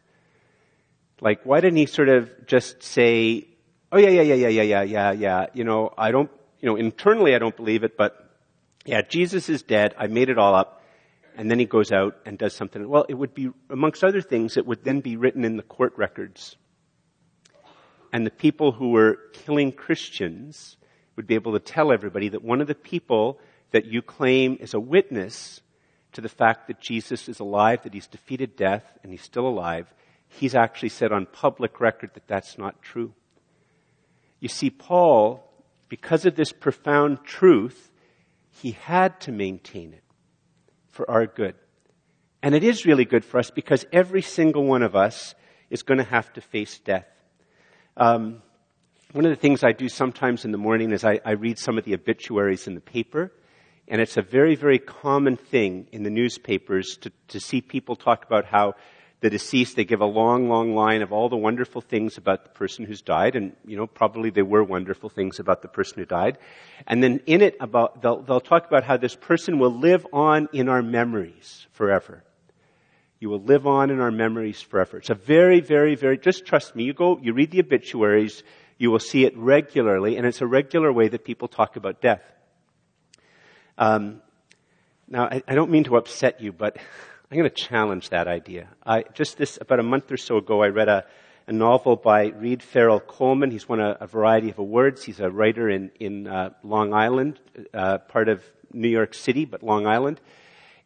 [1.20, 3.48] Like, why didn't he sort of just say,
[3.92, 6.76] oh yeah, yeah, yeah, yeah, yeah, yeah, yeah, yeah, you know, I don't, you know,
[6.76, 8.36] internally I don't believe it, but
[8.84, 10.82] yeah, Jesus is dead, I made it all up,
[11.36, 12.88] and then he goes out and does something.
[12.88, 15.94] Well, it would be, amongst other things, it would then be written in the court
[15.96, 16.56] records.
[18.12, 20.76] And the people who were killing Christians
[21.16, 23.38] would be able to tell everybody that one of the people
[23.70, 25.60] that you claim is a witness
[26.12, 29.92] to the fact that Jesus is alive, that he's defeated death, and he's still alive,
[30.28, 33.12] he's actually said on public record that that's not true.
[34.40, 35.42] You see, Paul,
[35.88, 37.90] because of this profound truth,
[38.50, 40.04] he had to maintain it
[40.90, 41.54] for our good.
[42.42, 45.34] And it is really good for us because every single one of us
[45.70, 47.06] is going to have to face death.
[47.96, 48.42] Um,
[49.12, 51.78] one of the things I do sometimes in the morning is I, I read some
[51.78, 53.32] of the obituaries in the paper.
[53.86, 58.24] And it's a very, very common thing in the newspapers to, to see people talk
[58.24, 58.74] about how
[59.20, 62.50] the deceased, they give a long, long line of all the wonderful things about the
[62.50, 66.04] person who's died, and, you know, probably there were wonderful things about the person who
[66.04, 66.36] died.
[66.86, 70.48] And then in it about, they'll, they'll talk about how this person will live on
[70.52, 72.22] in our memories forever.
[73.18, 74.98] You will live on in our memories forever.
[74.98, 76.84] It's a very, very, very, just trust me.
[76.84, 78.42] You go, you read the obituaries,
[78.76, 82.22] you will see it regularly, and it's a regular way that people talk about death.
[83.78, 84.20] Um,
[85.08, 86.76] now, I, I don't mean to upset you, but
[87.30, 88.68] I'm going to challenge that idea.
[88.84, 91.06] I, just this, about a month or so ago, I read a,
[91.46, 93.50] a novel by Reed Farrell Coleman.
[93.50, 95.02] He's won a, a, variety of awards.
[95.02, 97.40] He's a writer in, in uh, Long Island,
[97.72, 100.20] uh, part of New York City, but Long Island.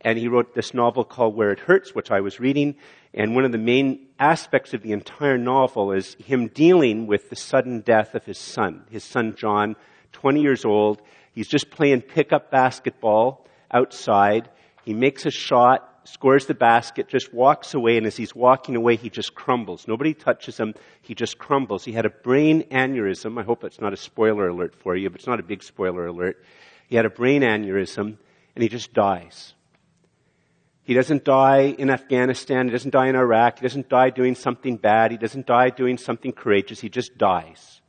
[0.01, 2.77] And he wrote this novel called Where It Hurts, which I was reading.
[3.13, 7.37] And one of the main aspects of the entire novel is him dealing with the
[7.37, 9.75] sudden death of his son, his son John,
[10.13, 11.03] 20 years old.
[11.33, 14.49] He's just playing pickup basketball outside.
[14.85, 18.97] He makes a shot scores the basket, just walks away, and as he's walking away,
[18.97, 19.87] he just crumbles.
[19.87, 20.75] Nobody touches him.
[21.03, 21.85] He just crumbles.
[21.85, 23.39] He had a brain aneurysm.
[23.39, 26.07] I hope it's not a spoiler alert for you, but it's not a big spoiler
[26.07, 26.43] alert.
[26.89, 28.17] He had a brain aneurysm,
[28.55, 29.55] and he just dies.
[30.83, 32.67] He doesn't die in Afghanistan.
[32.67, 33.59] He doesn't die in Iraq.
[33.59, 35.11] He doesn't die doing something bad.
[35.11, 36.81] He doesn't die doing something courageous.
[36.81, 37.83] He just dies.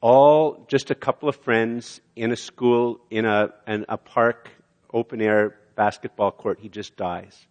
[0.00, 4.50] All just a couple of friends in a school, in a, in a park,
[4.94, 7.46] open air basketball court, he just dies.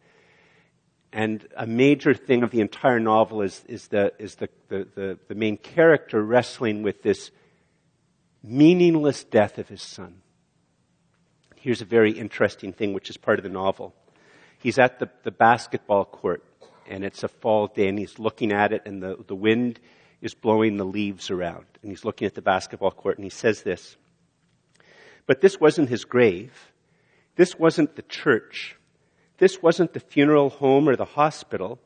[1.11, 5.19] And a major thing of the entire novel is, is, the, is the, the, the,
[5.29, 7.31] the main character wrestling with this
[8.43, 10.21] meaningless death of his son.
[11.55, 13.95] Here's a very interesting thing, which is part of the novel.
[14.59, 16.43] He's at the, the basketball court,
[16.87, 19.79] and it's a fall day, and he's looking at it, and the, the wind
[20.21, 21.65] is blowing the leaves around.
[21.81, 23.97] And he's looking at the basketball court, and he says this
[25.25, 26.68] But this wasn't his grave.
[27.35, 28.75] This wasn't the church.
[29.37, 31.79] This wasn't the funeral home or the hospital.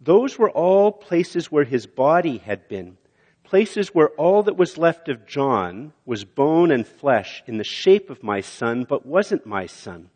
[0.00, 2.98] Those were all places where his body had been.
[3.42, 8.10] Places where all that was left of John was bone and flesh in the shape
[8.10, 10.10] of my son, but wasn't my son.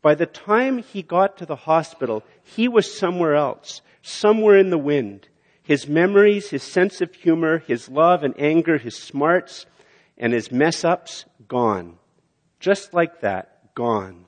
[0.00, 4.78] By the time he got to the hospital, he was somewhere else, somewhere in the
[4.78, 5.28] wind.
[5.62, 9.66] His memories, his sense of humor, his love and anger, his smarts,
[10.16, 11.98] and his mess ups, gone.
[12.60, 14.24] Just like that gone.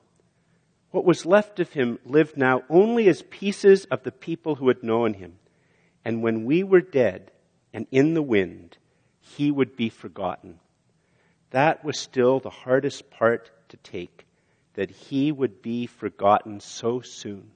[0.91, 4.81] What was left of him lived now only as pieces of the people who had
[4.81, 5.39] known him.
[6.05, 7.31] And when we were dead
[7.73, 8.77] and in the wind,
[9.19, 10.61] he would be forgotten.
[11.49, 14.25] That was still the hardest part to take,
[14.75, 17.51] that he would be forgotten so soon.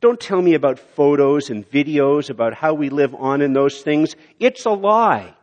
[0.00, 4.14] Don't tell me about photos and videos about how we live on in those things.
[4.38, 5.34] It's a lie.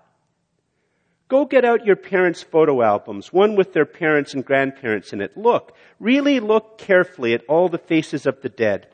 [1.30, 5.38] Go get out your parents' photo albums, one with their parents and grandparents in it.
[5.38, 8.88] Look, really look carefully at all the faces of the dead.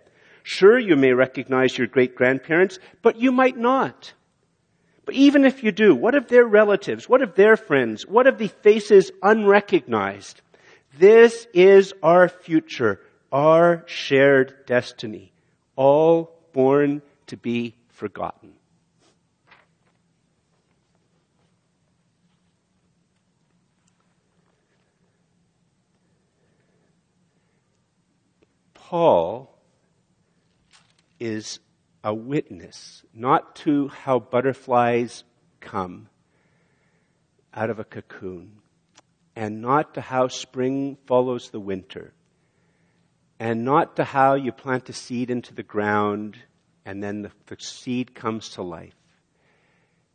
[0.43, 4.13] Sure, you may recognize your great grandparents, but you might not.
[5.05, 7.09] But even if you do, what of their relatives?
[7.09, 8.05] What of their friends?
[8.05, 10.41] What of the faces unrecognized?
[10.99, 12.99] This is our future,
[13.31, 15.31] our shared destiny
[15.75, 18.53] all born to be forgotten.
[28.87, 29.49] Paul
[31.19, 31.57] is
[32.03, 35.23] a witness, not to how butterflies
[35.59, 36.07] come
[37.51, 38.61] out of a cocoon,
[39.35, 42.13] and not to how spring follows the winter,
[43.39, 46.37] and not to how you plant a seed into the ground
[46.85, 48.93] and then the, the seed comes to life.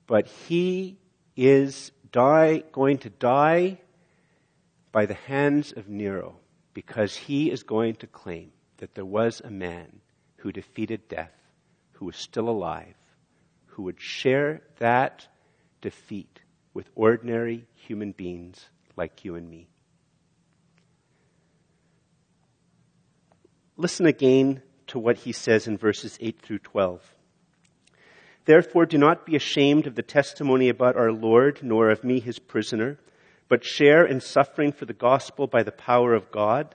[0.06, 0.96] But he
[1.34, 3.80] is die, going to die
[4.92, 6.36] by the hands of Nero
[6.72, 10.00] because he is going to claim that there was a man
[10.36, 11.32] who defeated death,
[11.92, 12.96] who was still alive,
[13.66, 15.28] who would share that
[15.80, 16.40] defeat
[16.74, 19.68] with ordinary human beings like you and me.
[23.76, 27.14] Listen again to what he says in verses 8 through 12.
[28.46, 32.38] Therefore, do not be ashamed of the testimony about our Lord, nor of me, his
[32.38, 32.98] prisoner,
[33.48, 36.74] but share in suffering for the gospel by the power of God,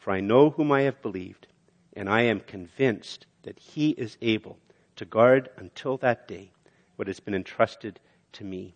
[0.00, 1.46] for I know whom I have believed,
[1.92, 4.58] and I am convinced that he is able
[4.96, 6.50] to guard until that day
[6.96, 8.00] what has been entrusted
[8.32, 8.74] to me.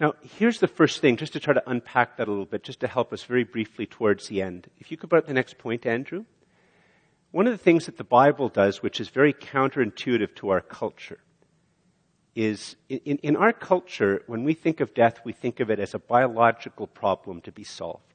[0.00, 2.78] Now, here's the first thing, just to try to unpack that a little bit, just
[2.80, 4.68] to help us very briefly towards the end.
[4.78, 6.24] If you could put up the next point, Andrew.
[7.32, 11.18] One of the things that the Bible does, which is very counterintuitive to our culture,
[12.36, 15.94] is in, in our culture, when we think of death, we think of it as
[15.94, 18.07] a biological problem to be solved.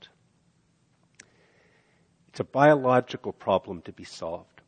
[2.33, 4.61] It's a biological problem to be solved.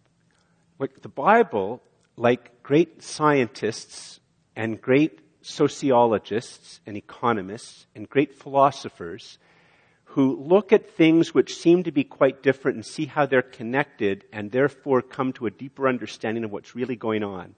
[0.77, 1.81] The Bible,
[2.15, 4.19] like great scientists
[4.55, 9.39] and great sociologists and economists and great philosophers
[10.03, 14.25] who look at things which seem to be quite different and see how they're connected
[14.31, 17.55] and therefore come to a deeper understanding of what's really going on.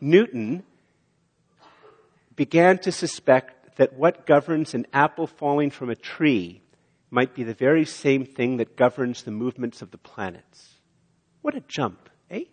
[0.00, 0.64] Newton
[2.34, 6.60] began to suspect that what governs an apple falling from a tree
[7.10, 10.74] might be the very same thing that governs the movements of the planets.
[11.42, 12.44] What a jump, eh?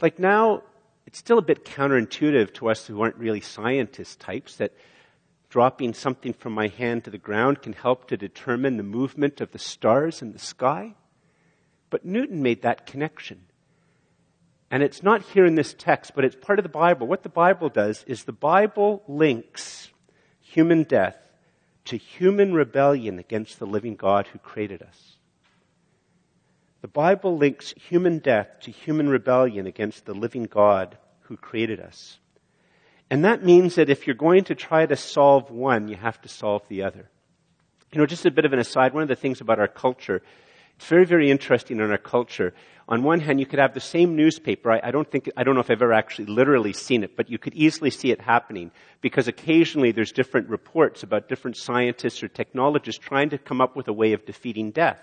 [0.00, 0.62] Like now,
[1.06, 4.74] it's still a bit counterintuitive to us who aren't really scientist types that
[5.48, 9.52] dropping something from my hand to the ground can help to determine the movement of
[9.52, 10.94] the stars in the sky.
[11.90, 13.44] But Newton made that connection.
[14.70, 17.06] And it's not here in this text, but it's part of the Bible.
[17.06, 19.90] What the Bible does is the Bible links
[20.40, 21.16] human death
[21.88, 25.16] to human rebellion against the living God who created us.
[26.82, 32.18] The Bible links human death to human rebellion against the living God who created us.
[33.10, 36.28] And that means that if you're going to try to solve one, you have to
[36.28, 37.08] solve the other.
[37.90, 40.22] You know, just a bit of an aside, one of the things about our culture,
[40.86, 42.54] very, very interesting in our culture.
[42.88, 44.70] On one hand, you could have the same newspaper.
[44.72, 47.28] I, I, don't think, I don't know if I've ever actually literally seen it, but
[47.28, 48.70] you could easily see it happening
[49.02, 53.88] because occasionally there's different reports about different scientists or technologists trying to come up with
[53.88, 55.00] a way of defeating death.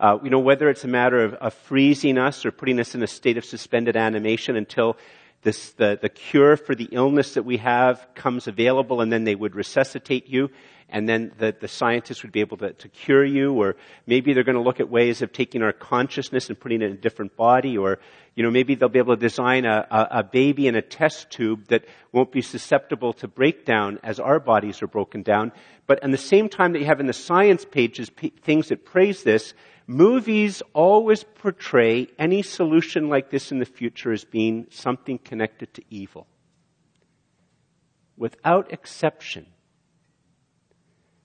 [0.00, 3.02] Uh, you know, whether it's a matter of, of, freezing us or putting us in
[3.02, 4.96] a state of suspended animation until
[5.42, 9.34] this, the, the cure for the illness that we have comes available and then they
[9.34, 10.50] would resuscitate you
[10.88, 13.76] and then the, the scientists would be able to, to cure you or
[14.06, 16.92] maybe they're going to look at ways of taking our consciousness and putting it in
[16.92, 17.98] a different body or
[18.36, 21.30] you know maybe they'll be able to design a, a, a baby in a test
[21.30, 25.50] tube that won't be susceptible to breakdown as our bodies are broken down.
[25.86, 28.84] But at the same time that you have in the science pages p- things that
[28.84, 29.54] praise this
[29.86, 35.82] Movies always portray any solution like this in the future as being something connected to
[35.90, 36.26] evil.
[38.16, 39.46] Without exception,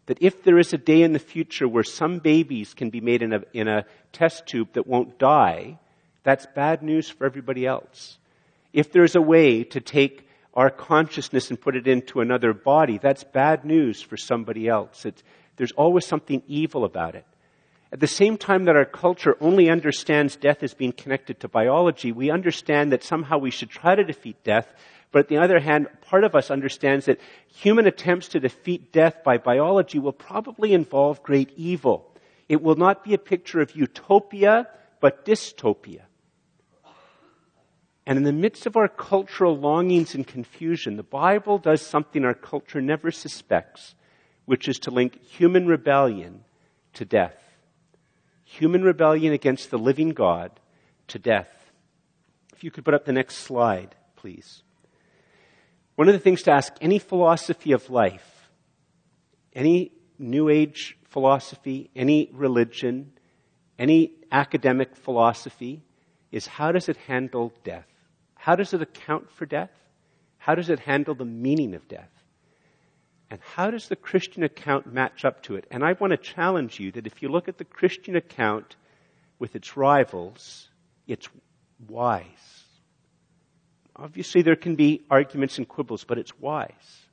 [0.07, 3.21] That if there is a day in the future where some babies can be made
[3.21, 5.79] in a, in a test tube that won't die,
[6.23, 8.17] that's bad news for everybody else.
[8.73, 13.23] If there's a way to take our consciousness and put it into another body, that's
[13.25, 15.05] bad news for somebody else.
[15.05, 15.23] It's,
[15.57, 17.25] there's always something evil about it.
[17.91, 22.11] At the same time that our culture only understands death as being connected to biology,
[22.11, 24.73] we understand that somehow we should try to defeat death.
[25.11, 29.23] But on the other hand, part of us understands that human attempts to defeat death
[29.23, 32.11] by biology will probably involve great evil.
[32.49, 34.67] It will not be a picture of utopia,
[34.99, 36.01] but dystopia.
[38.05, 42.33] And in the midst of our cultural longings and confusion, the Bible does something our
[42.33, 43.95] culture never suspects,
[44.45, 46.43] which is to link human rebellion
[46.93, 47.46] to death
[48.47, 50.51] human rebellion against the living God
[51.09, 51.49] to death.
[52.55, 54.63] If you could put up the next slide, please.
[55.95, 58.49] One of the things to ask any philosophy of life,
[59.53, 63.11] any New Age philosophy, any religion,
[63.77, 65.83] any academic philosophy,
[66.31, 67.87] is how does it handle death?
[68.35, 69.71] How does it account for death?
[70.37, 72.16] How does it handle the meaning of death?
[73.30, 75.65] And how does the Christian account match up to it?
[75.69, 78.75] And I want to challenge you that if you look at the Christian account
[79.38, 80.69] with its rivals,
[81.07, 81.28] it's
[81.88, 82.23] wise.
[83.95, 87.07] Obviously, there can be arguments and quibbles, but it's wise.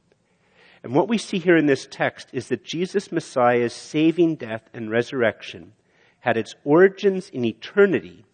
[0.83, 4.91] And what we see here in this text is that Jesus Messiah's saving death and
[4.91, 5.73] resurrection
[6.21, 8.25] had its origins in eternity,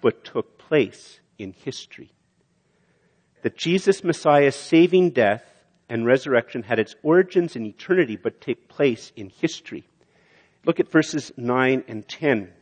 [0.00, 2.10] but took place in history.
[3.42, 5.44] That Jesus Messiah's saving death
[5.90, 9.84] and resurrection had its origins in eternity but take place in history.
[10.64, 12.52] Look at verses 9 and 10.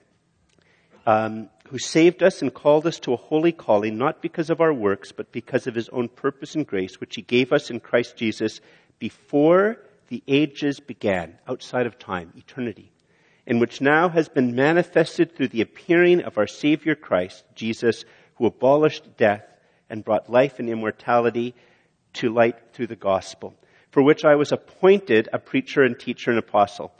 [1.06, 4.72] Um, who saved us and called us to a holy calling, not because of our
[4.72, 8.16] works, but because of his own purpose and grace, which he gave us in Christ
[8.16, 8.60] Jesus
[8.98, 9.76] before
[10.08, 12.90] the ages began, outside of time, eternity,
[13.46, 18.04] and which now has been manifested through the appearing of our Savior Christ, Jesus,
[18.36, 19.44] who abolished death
[19.90, 21.54] and brought life and immortality
[22.14, 23.54] to light through the gospel,
[23.90, 26.92] for which I was appointed a preacher and teacher and apostle.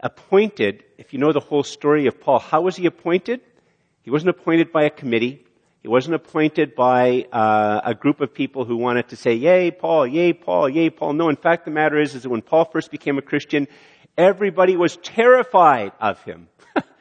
[0.00, 3.40] Appointed, if you know the whole story of Paul, how was he appointed?
[4.02, 5.44] He wasn't appointed by a committee.
[5.82, 10.06] He wasn't appointed by uh, a group of people who wanted to say, yay, Paul,
[10.06, 11.12] yay, Paul, yay, Paul.
[11.12, 13.66] No, in fact, the matter is, is that when Paul first became a Christian,
[14.16, 16.48] everybody was terrified of him.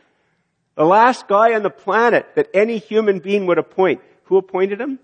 [0.76, 4.02] the last guy on the planet that any human being would appoint.
[4.26, 4.98] Who appointed him?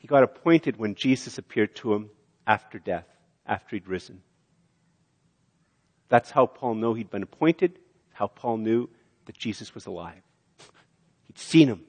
[0.00, 2.10] He got appointed when Jesus appeared to him
[2.46, 3.06] after death,
[3.46, 4.22] after he'd risen.
[6.08, 7.78] That's how Paul knew he'd been appointed,
[8.12, 8.88] how Paul knew
[9.26, 10.22] that Jesus was alive.
[11.26, 11.82] He'd seen him.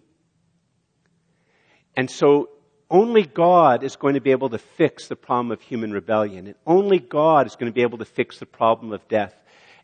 [1.95, 2.49] And so
[2.89, 6.47] only God is going to be able to fix the problem of human rebellion.
[6.47, 9.33] And only God is going to be able to fix the problem of death.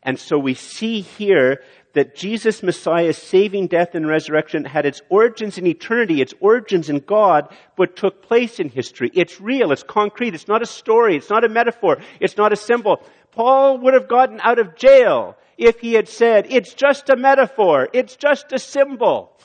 [0.03, 1.63] And so we see here
[1.97, 6.99] that Jesus Messiah's saving death and resurrection had its origins in eternity, its origins in
[6.99, 9.09] God, but took place in history.
[9.15, 12.55] It's real, it's concrete, it's not a story, it's not a metaphor, it's not a
[12.55, 13.01] symbol.
[13.31, 17.89] Paul would have gotten out of jail if he had said, it's just a metaphor,
[17.93, 19.35] it's just a symbol.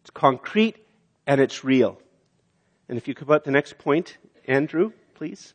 [0.00, 0.84] It's concrete
[1.28, 2.00] and it's real.
[2.88, 5.54] And if you could put the next point, Andrew, please.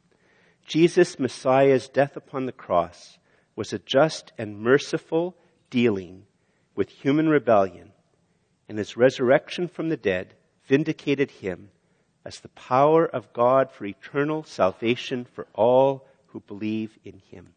[0.65, 3.17] Jesus, Messiah's death upon the cross
[3.57, 5.35] was a just and merciful
[5.71, 6.23] dealing
[6.75, 7.91] with human rebellion,
[8.69, 10.35] and his resurrection from the dead
[10.67, 11.69] vindicated him
[12.23, 17.53] as the power of God for eternal salvation for all who believe in him.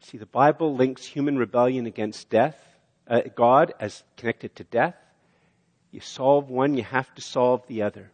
[0.00, 2.58] See, the Bible links human rebellion against death,
[3.06, 4.96] uh, God as connected to death.
[5.92, 8.10] You solve one, you have to solve the other.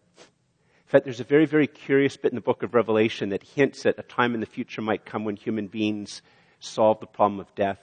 [0.94, 3.98] Fact, there's a very, very curious bit in the book of Revelation that hints at
[3.98, 6.22] a time in the future might come when human beings
[6.60, 7.80] solve the problem of death.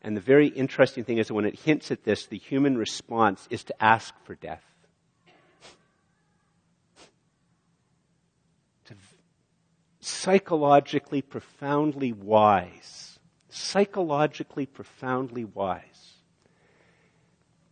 [0.00, 3.48] And the very interesting thing is that when it hints at this, the human response
[3.50, 4.62] is to ask for death.
[9.98, 13.18] psychologically profoundly wise.
[13.48, 16.15] Psychologically profoundly wise.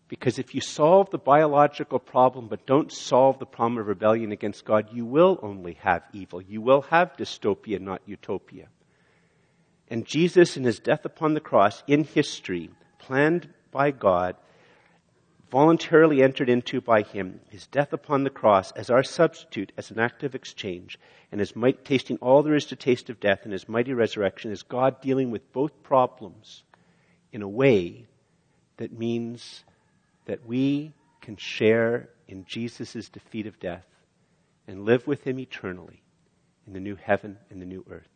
[0.09, 4.65] Because if you solve the biological problem but don't solve the problem of rebellion against
[4.65, 6.43] God, you will only have evil.
[6.43, 8.69] You will have dystopia, not utopia.
[9.89, 14.37] And Jesus, in his death upon the cross, in history, planned by God,
[15.51, 20.01] voluntarily entered into by him, his death upon the cross as our substitute, as an
[20.01, 20.99] act of exchange,
[21.31, 24.51] and his might, tasting all there is to taste of death, and his mighty resurrection,
[24.51, 26.63] is God dealing with both problems
[27.33, 28.07] in a way
[28.79, 29.65] that means
[30.27, 33.87] that we can share in Jesus' defeat of death
[34.67, 36.03] and live with him eternally
[36.67, 38.09] in the new heaven and the new earth.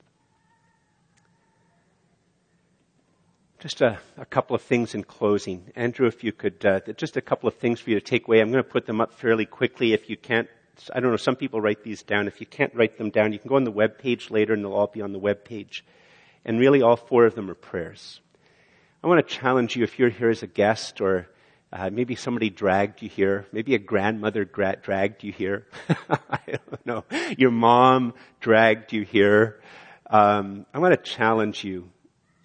[3.58, 5.72] Just a, a, couple of things in closing.
[5.74, 8.40] Andrew, if you could, uh, just a couple of things for you to take away.
[8.40, 9.92] I'm going to put them up fairly quickly.
[9.92, 10.48] If you can't,
[10.94, 12.28] I don't know, some people write these down.
[12.28, 14.62] If you can't write them down, you can go on the web page later and
[14.62, 15.84] they'll all be on the web page.
[16.44, 18.20] And really all four of them are prayers.
[19.02, 21.28] I want to challenge you if you're here as a guest or
[21.72, 23.46] uh, maybe somebody dragged you here.
[23.52, 25.66] Maybe a grandmother gra- dragged you here.
[26.08, 27.04] I don't know.
[27.36, 29.60] Your mom dragged you here.
[30.08, 31.90] Um, I want to challenge you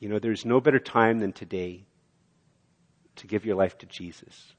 [0.03, 1.85] you know, there's no better time than today
[3.15, 4.53] to give your life to Jesus,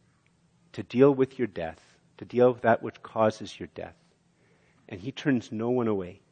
[0.73, 1.83] to deal with your death,
[2.17, 3.95] to deal with that which causes your death.
[4.89, 6.23] And He turns no one away.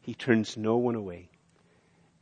[0.00, 1.28] He turns no one away.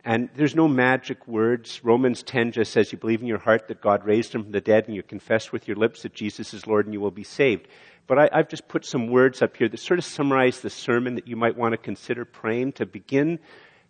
[0.05, 1.85] And there's no magic words.
[1.85, 4.61] Romans 10 just says you believe in your heart that God raised him from the
[4.61, 7.25] dead and you confess with your lips that Jesus is Lord and you will be
[7.25, 7.69] saved.
[8.07, 11.15] But I, have just put some words up here that sort of summarize the sermon
[11.17, 13.39] that you might want to consider praying to begin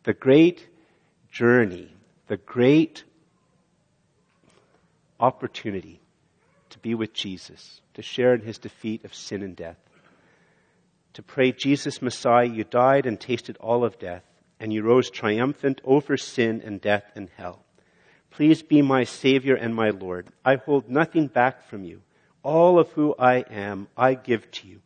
[0.02, 0.68] the great
[1.30, 1.94] journey,
[2.26, 3.04] the great
[5.20, 6.00] opportunity
[6.70, 9.78] to be with Jesus, to share in his defeat of sin and death.
[11.14, 14.22] To pray, Jesus Messiah, you died and tasted all of death,
[14.60, 17.64] and you rose triumphant over sin and death and hell.
[18.30, 20.28] Please be my Savior and my Lord.
[20.44, 22.02] I hold nothing back from you.
[22.44, 24.80] All of who I am, I give to you.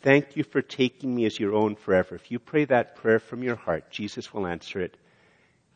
[0.00, 2.16] Thank you for taking me as your own forever.
[2.16, 4.96] If you pray that prayer from your heart, Jesus will answer it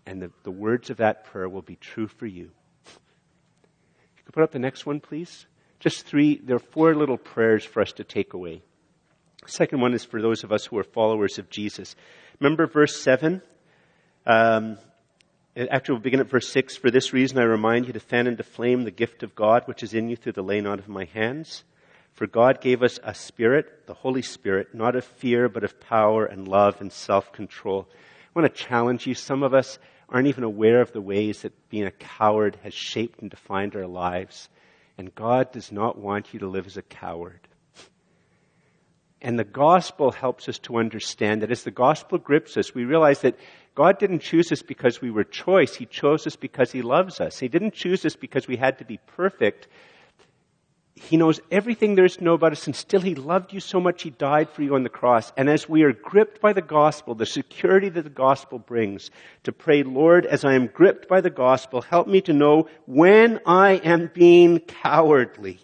[0.07, 2.51] and the, the words of that prayer will be true for you.
[2.87, 5.47] You could put up the next one, please.
[5.81, 8.63] Just three, there are four little prayers for us to take away.
[9.47, 11.95] Second one is for those of us who are followers of Jesus.
[12.41, 13.41] Remember verse 7?
[14.27, 14.79] Um,
[15.57, 16.77] actually, we'll begin at verse 6.
[16.77, 19.83] For this reason, I remind you to fan into flame the gift of God which
[19.83, 21.65] is in you through the laying on of my hands.
[22.13, 26.25] For God gave us a spirit, the Holy Spirit, not of fear, but of power
[26.25, 27.87] and love and self control.
[27.91, 29.15] I want to challenge you.
[29.15, 29.79] Some of us
[30.09, 33.87] aren't even aware of the ways that being a coward has shaped and defined our
[33.87, 34.49] lives.
[34.99, 37.46] And God does not want you to live as a coward.
[39.23, 43.23] And the gospel helps us to understand that as the gospel grips us, we realize
[43.23, 43.39] that
[43.75, 45.75] God didn't choose us because we were choice.
[45.75, 47.39] He chose us because He loves us.
[47.39, 49.69] He didn't choose us because we had to be perfect.
[50.95, 53.81] He knows everything there is to know about us, and still He loved you so
[53.81, 55.31] much He died for you on the cross.
[55.37, 59.11] And as we are gripped by the gospel, the security that the gospel brings,
[59.45, 63.41] to pray, Lord, as I am gripped by the gospel, help me to know when
[63.45, 65.61] I am being cowardly.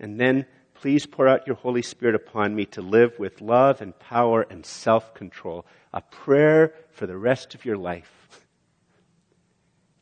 [0.00, 0.46] And then
[0.84, 4.66] please pour out your Holy Spirit upon me to live with love and power and
[4.66, 5.64] self-control.
[5.94, 8.42] A prayer for the rest of your life.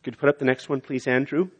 [0.02, 1.50] Could you put up the next one, please, Andrew?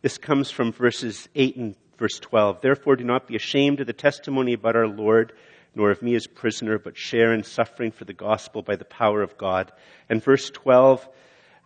[0.00, 2.62] This comes from verses 8 and verse 12.
[2.62, 5.34] Therefore, do not be ashamed of the testimony about our Lord,
[5.74, 9.20] nor of me as prisoner, but share in suffering for the gospel by the power
[9.20, 9.70] of God.
[10.08, 11.06] And verse 12,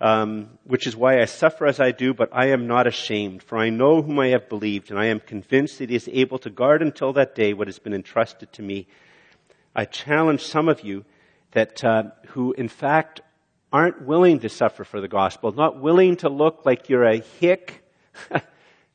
[0.01, 3.59] um, which is why I suffer as I do, but I am not ashamed, for
[3.59, 6.51] I know whom I have believed, and I am convinced that he is able to
[6.51, 8.87] guard until that day what has been entrusted to me.
[9.75, 11.05] I challenge some of you
[11.53, 13.21] that uh, who, in fact,
[13.73, 17.85] aren't willing to suffer for the gospel, not willing to look like you're a hick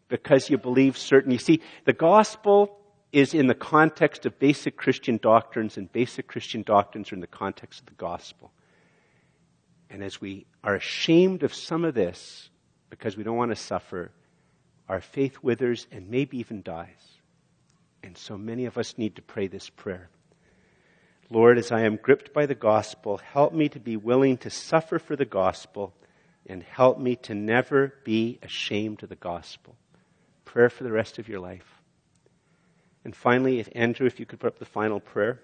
[0.10, 1.32] because you believe certain.
[1.32, 2.78] You see, the gospel
[3.12, 7.28] is in the context of basic Christian doctrines, and basic Christian doctrines are in the
[7.28, 8.52] context of the gospel.
[9.96, 12.50] And as we are ashamed of some of this
[12.90, 14.12] because we don't want to suffer,
[14.90, 16.90] our faith withers and maybe even dies.
[18.04, 20.10] And so many of us need to pray this prayer.
[21.30, 25.00] Lord, as I am gripped by the gospel, help me to be willing to suffer
[25.00, 25.94] for the gospel
[26.46, 29.78] and help me to never be ashamed of the gospel.
[30.44, 31.82] Prayer for the rest of your life.
[33.06, 35.40] And finally, if Andrew, if you could put up the final prayer.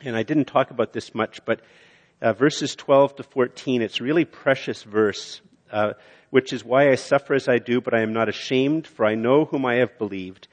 [0.00, 1.60] And I didn't talk about this much, but
[2.20, 5.40] uh, verses 12 to 14, it's really precious verse,
[5.70, 5.92] uh,
[6.30, 9.14] which is why I suffer as I do, but I am not ashamed, for I
[9.14, 10.48] know whom I have believed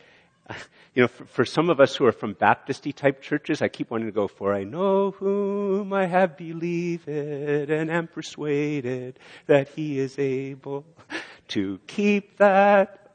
[0.93, 3.91] you know, for, for, some of us who are from Baptisty type churches, I keep
[3.91, 9.99] wanting to go for, I know whom I have believed and am persuaded that he
[9.99, 10.86] is able
[11.49, 13.12] to keep that.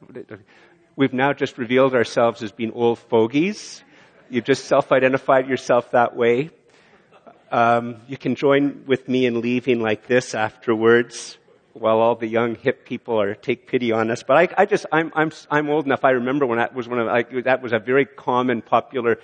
[0.95, 3.83] We've now just revealed ourselves as being old fogies.
[4.29, 6.49] You've just self-identified yourself that way.
[7.51, 11.37] Um, you can join with me in leaving like this afterwards
[11.73, 14.23] while all the young hip people are take pity on us.
[14.23, 16.03] But I, I just, I'm, I'm, I'm old enough.
[16.03, 19.19] I remember when that was one of, like, that was a very common, popular,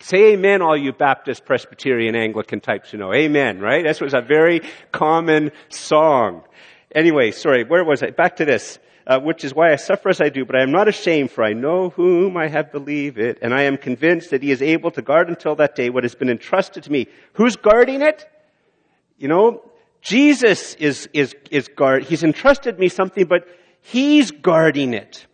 [0.00, 3.12] say amen all you Baptist, Presbyterian, Anglican types you know.
[3.12, 3.84] Amen, right?
[3.84, 4.62] This was a very
[4.92, 6.42] common song.
[6.94, 8.10] Anyway, sorry, where was I?
[8.10, 8.78] Back to this.
[9.08, 11.42] Uh, which is why I suffer as I do, but I am not ashamed, for
[11.42, 14.90] I know whom I have believed it, and I am convinced that he is able
[14.90, 17.06] to guard until that day what has been entrusted to me.
[17.32, 18.28] Who's guarding it?
[19.16, 19.62] You know,
[20.02, 23.48] Jesus is, is, is guard, he's entrusted me something, but
[23.80, 25.26] he's guarding it.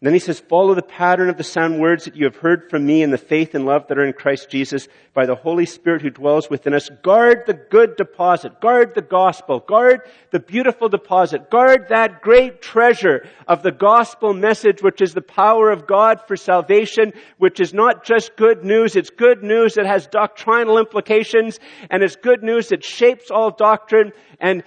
[0.00, 2.70] And then he says, follow the pattern of the sound words that you have heard
[2.70, 5.66] from me in the faith and love that are in Christ Jesus by the Holy
[5.66, 6.88] Spirit who dwells within us.
[7.02, 8.62] Guard the good deposit.
[8.62, 9.60] Guard the gospel.
[9.60, 11.50] Guard the beautiful deposit.
[11.50, 16.34] Guard that great treasure of the gospel message, which is the power of God for
[16.34, 18.96] salvation, which is not just good news.
[18.96, 24.12] It's good news that has doctrinal implications and it's good news that shapes all doctrine
[24.40, 24.62] and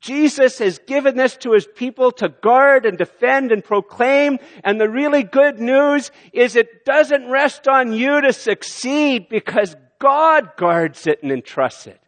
[0.00, 4.38] Jesus has given this to his people to guard and defend and proclaim.
[4.64, 10.56] And the really good news is it doesn't rest on you to succeed because God
[10.56, 12.00] guards it and entrusts it.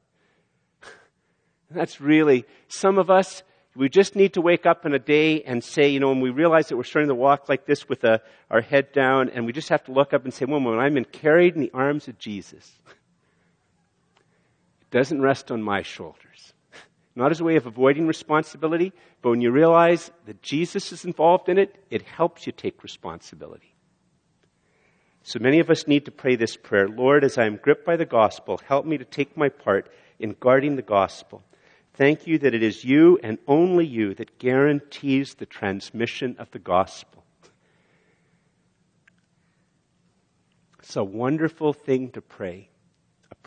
[1.71, 3.43] That's really, some of us,
[3.77, 6.31] we just need to wake up in a day and say, you know, when we
[6.31, 9.53] realize that we're starting to walk like this with a, our head down, and we
[9.53, 12.09] just have to look up and say, well, when I'm in carried in the arms
[12.09, 12.73] of Jesus,
[14.17, 16.22] it doesn't rest on my shoulders
[17.15, 21.49] not as a way of avoiding responsibility, but when you realize that Jesus is involved
[21.49, 23.75] in it, it helps you take responsibility.
[25.23, 27.97] So many of us need to pray this prayer Lord, as I am gripped by
[27.97, 31.43] the gospel, help me to take my part in guarding the gospel.
[31.95, 36.59] Thank you that it is you and only you that guarantees the transmission of the
[36.59, 37.25] gospel.
[40.79, 42.72] It's a wonderful thing to pray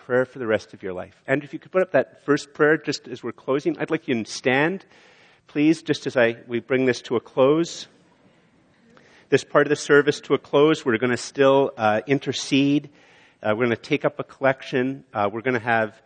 [0.06, 1.20] prayer for the rest of your life.
[1.26, 4.08] And if you could put up that first prayer just as we're closing, I'd like
[4.08, 4.86] you to stand,
[5.47, 7.88] please, just as I, we bring this to a close.
[9.30, 12.91] This part of the service to a close, we're going to still uh, intercede.
[13.41, 15.03] Uh, we're going to take up a collection.
[15.12, 15.99] Uh, we're going to have,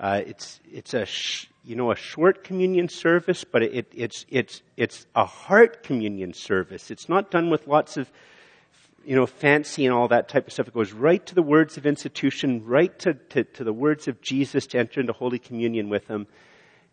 [0.00, 4.62] uh, it's, it's a, sh- you know, a short communion service, but it, it's, it's,
[4.76, 6.90] it's a heart communion service.
[6.90, 8.10] It's not done with lots of
[9.06, 10.68] you know, fancy and all that type of stuff.
[10.68, 14.20] It goes right to the words of institution, right to, to, to the words of
[14.20, 16.26] Jesus to enter into Holy Communion with Him.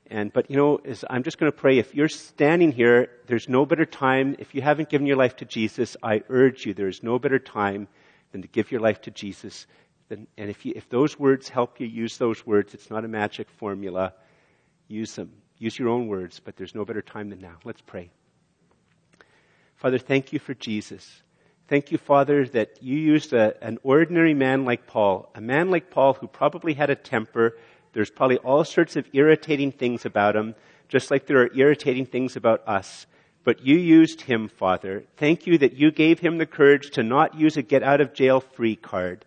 [0.07, 3.65] And, but you know, I'm just going to pray, if you're standing here, there's no
[3.65, 4.35] better time.
[4.39, 7.39] If you haven't given your life to Jesus, I urge you, there is no better
[7.39, 7.87] time
[8.33, 9.67] than to give your life to Jesus.
[10.09, 12.73] and if, you, if those words help you, use those words.
[12.73, 14.13] It's not a magic formula.
[14.89, 15.31] Use them.
[15.57, 17.57] Use your own words, but there's no better time than now.
[17.63, 18.09] Let's pray.
[19.75, 21.23] Father, thank you for Jesus.
[21.71, 25.89] Thank you, Father, that you used a, an ordinary man like Paul, a man like
[25.89, 27.55] Paul who probably had a temper.
[27.93, 30.55] There's probably all sorts of irritating things about him,
[30.89, 33.07] just like there are irritating things about us.
[33.45, 35.05] But you used him, Father.
[35.15, 38.13] Thank you that you gave him the courage to not use a get out of
[38.13, 39.23] jail free card,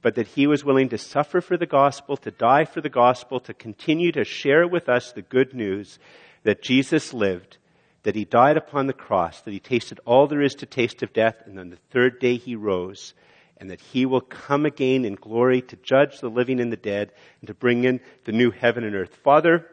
[0.00, 3.40] but that he was willing to suffer for the gospel, to die for the gospel,
[3.40, 5.98] to continue to share with us the good news
[6.44, 7.56] that Jesus lived
[8.02, 11.12] that he died upon the cross, that he tasted all there is to taste of
[11.12, 13.14] death, and on the third day he rose,
[13.58, 17.12] and that he will come again in glory to judge the living and the dead,
[17.40, 19.14] and to bring in the new heaven and earth.
[19.22, 19.70] Father,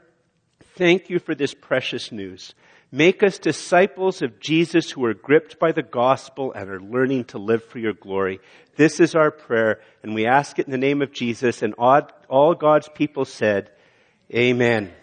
[0.75, 2.53] thank you for this precious news.
[2.91, 7.37] Make us disciples of Jesus who are gripped by the gospel and are learning to
[7.37, 8.39] live for your glory.
[8.77, 12.53] This is our prayer, and we ask it in the name of Jesus, and all
[12.55, 13.71] God's people said,
[14.33, 14.93] Amen.